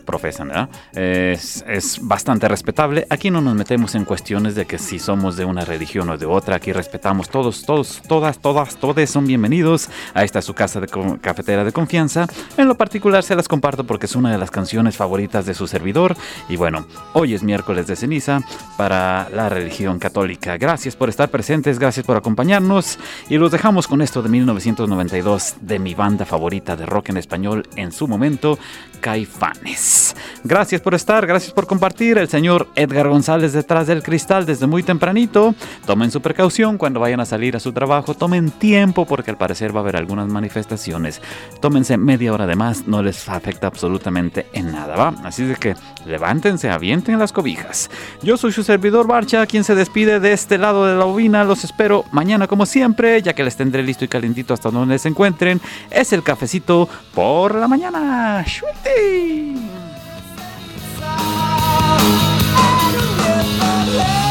profesan, 0.00 0.48
¿verdad? 0.48 0.68
Es, 0.92 1.64
es, 1.66 1.98
bastante 2.02 2.48
respetable. 2.48 3.06
Aquí 3.10 3.30
no 3.30 3.40
nos 3.40 3.54
metemos 3.54 3.94
en 3.94 4.04
cuestiones 4.04 4.54
de 4.54 4.66
que 4.66 4.78
si 4.78 4.98
somos 4.98 5.36
de 5.36 5.44
una 5.44 5.64
religión 5.64 6.10
o 6.10 6.18
de 6.18 6.26
otra. 6.26 6.56
Aquí 6.56 6.72
respetamos 6.72 7.28
todos, 7.28 7.64
todos, 7.64 8.02
todas, 8.06 8.38
todas, 8.38 8.76
todos 8.76 8.90
son 9.08 9.26
bienvenidos 9.26 9.88
a 10.14 10.24
esta 10.24 10.42
su 10.42 10.54
casa 10.54 10.80
de 10.80 10.88
cafetera 11.20 11.64
de 11.64 11.72
confianza. 11.72 12.26
En 12.56 12.68
lo 12.68 12.76
particular 12.76 13.22
se 13.22 13.34
las 13.34 13.48
comparto 13.48 13.84
porque 13.84 14.06
es 14.06 14.16
una 14.16 14.30
de 14.32 14.38
las 14.38 14.50
canciones 14.50 14.96
favoritas 14.96 15.46
de 15.46 15.54
su 15.54 15.66
servidor. 15.66 16.16
Y 16.48 16.56
bueno, 16.56 16.86
hoy 17.12 17.34
es 17.34 17.42
miércoles 17.42 17.86
de 17.86 17.96
ceniza 17.96 18.40
para 18.76 19.28
la 19.30 19.48
religión 19.48 19.98
católica. 19.98 20.56
Gracias 20.58 20.96
por 20.96 21.08
estar 21.08 21.30
presentes, 21.30 21.78
gracias 21.78 22.04
por 22.04 22.16
acompañarnos. 22.16 22.98
Y 23.28 23.38
los 23.38 23.52
dejamos 23.52 23.86
con 23.86 24.02
esto 24.02 24.22
de 24.22 24.28
1992 24.28 25.54
de 25.60 25.78
mi 25.78 25.94
banda 25.94 26.24
favorita 26.24 26.76
de 26.76 26.86
rock 26.86 27.10
en 27.10 27.16
español 27.16 27.68
en 27.76 27.92
su 27.92 28.08
momento, 28.08 28.58
Caifanes. 29.00 29.89
Gracias 30.42 30.80
por 30.80 30.94
estar, 30.94 31.26
gracias 31.26 31.52
por 31.52 31.66
compartir. 31.66 32.18
El 32.18 32.28
señor 32.28 32.68
Edgar 32.74 33.08
González 33.08 33.52
detrás 33.52 33.86
del 33.86 34.02
cristal 34.02 34.46
desde 34.46 34.66
muy 34.66 34.82
tempranito. 34.82 35.54
Tomen 35.86 36.10
su 36.10 36.20
precaución 36.20 36.78
cuando 36.78 37.00
vayan 37.00 37.20
a 37.20 37.26
salir 37.26 37.56
a 37.56 37.60
su 37.60 37.72
trabajo. 37.72 38.14
Tomen 38.14 38.50
tiempo 38.50 39.06
porque 39.06 39.30
al 39.30 39.36
parecer 39.36 39.74
va 39.74 39.80
a 39.80 39.82
haber 39.82 39.96
algunas 39.96 40.28
manifestaciones. 40.28 41.20
Tómense 41.60 41.96
media 41.96 42.32
hora 42.32 42.46
de 42.46 42.56
más, 42.56 42.86
no 42.86 43.02
les 43.02 43.28
afecta 43.28 43.66
absolutamente 43.66 44.46
en 44.52 44.72
nada, 44.72 44.96
¿va? 44.96 45.14
Así 45.24 45.44
de 45.44 45.56
que 45.56 45.74
levántense, 46.06 46.70
avienten 46.70 47.18
las 47.18 47.32
cobijas. 47.32 47.90
Yo 48.22 48.36
soy 48.36 48.52
su 48.52 48.62
servidor 48.62 49.06
Barcha, 49.06 49.46
quien 49.46 49.64
se 49.64 49.74
despide 49.74 50.20
de 50.20 50.32
este 50.32 50.58
lado 50.58 50.86
de 50.86 50.96
la 50.96 51.04
bobina. 51.04 51.44
Los 51.44 51.64
espero 51.64 52.04
mañana 52.12 52.46
como 52.46 52.66
siempre, 52.66 53.20
ya 53.22 53.34
que 53.34 53.44
les 53.44 53.56
tendré 53.56 53.82
listo 53.82 54.04
y 54.04 54.08
calentito 54.08 54.54
hasta 54.54 54.70
donde 54.70 54.98
se 54.98 55.08
encuentren. 55.08 55.60
Es 55.90 56.12
el 56.12 56.22
cafecito 56.22 56.88
por 57.14 57.54
la 57.54 57.68
mañana. 57.68 58.44
my 63.58 63.84
love. 63.96 64.29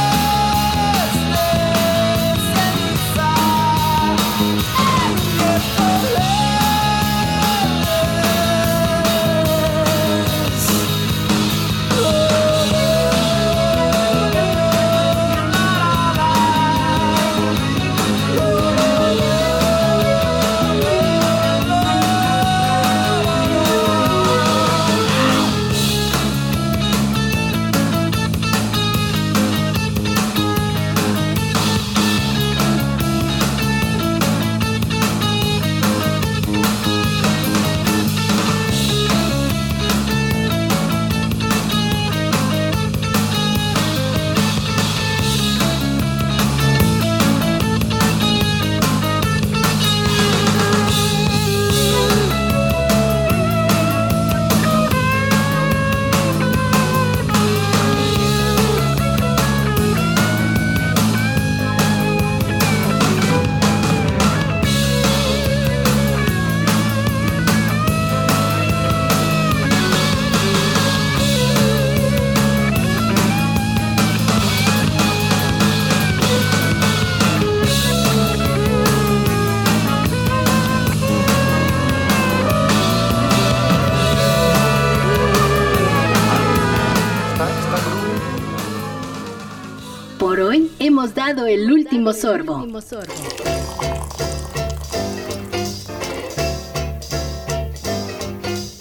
Último 91.99 92.13
sorbo. 92.13 92.65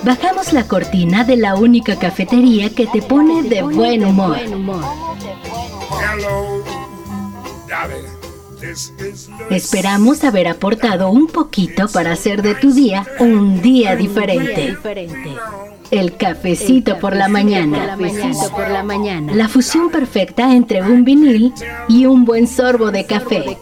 Bajamos 0.04 0.52
la 0.52 0.66
cortina 0.66 1.24
de 1.24 1.36
la 1.36 1.56
única 1.56 1.98
cafetería 1.98 2.70
que 2.70 2.86
te 2.86 3.02
pone 3.02 3.42
de 3.42 3.62
buen 3.62 4.04
humor. 4.04 4.38
Esperamos 9.50 10.24
haber 10.24 10.48
aportado 10.48 11.10
un 11.10 11.26
poquito 11.26 11.88
para 11.88 12.12
hacer 12.12 12.42
de 12.42 12.54
tu 12.54 12.72
día 12.72 13.06
un 13.20 13.60
día 13.60 13.96
diferente. 13.96 14.76
El 15.90 16.16
cafecito, 16.16 16.98
por, 16.98 17.16
la 17.16 17.28
mañana. 17.28 17.96
por 18.50 18.68
la 18.68 18.82
mañana. 18.82 19.34
La 19.34 19.48
fusión 19.48 19.90
perfecta 19.90 20.54
entre 20.54 20.82
un 20.82 21.04
vinil 21.04 21.52
y 21.88 22.06
un 22.06 22.24
buen 22.24 22.46
sorbo 22.46 22.90
de 22.90 23.06
café. 23.06 23.56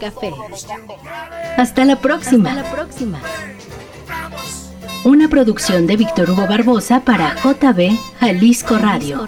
Hasta 1.57 1.85
la 1.85 1.95
próxima. 1.97 2.49
Hasta 2.49 2.63
la 2.63 2.71
próxima. 2.71 3.19
Una 5.05 5.29
producción 5.29 5.87
de 5.87 5.95
Víctor 5.95 6.31
Hugo 6.31 6.47
Barbosa 6.47 6.99
para 6.99 7.35
JB 7.35 7.97
Jalisco 8.19 8.77
Radio. 8.77 9.25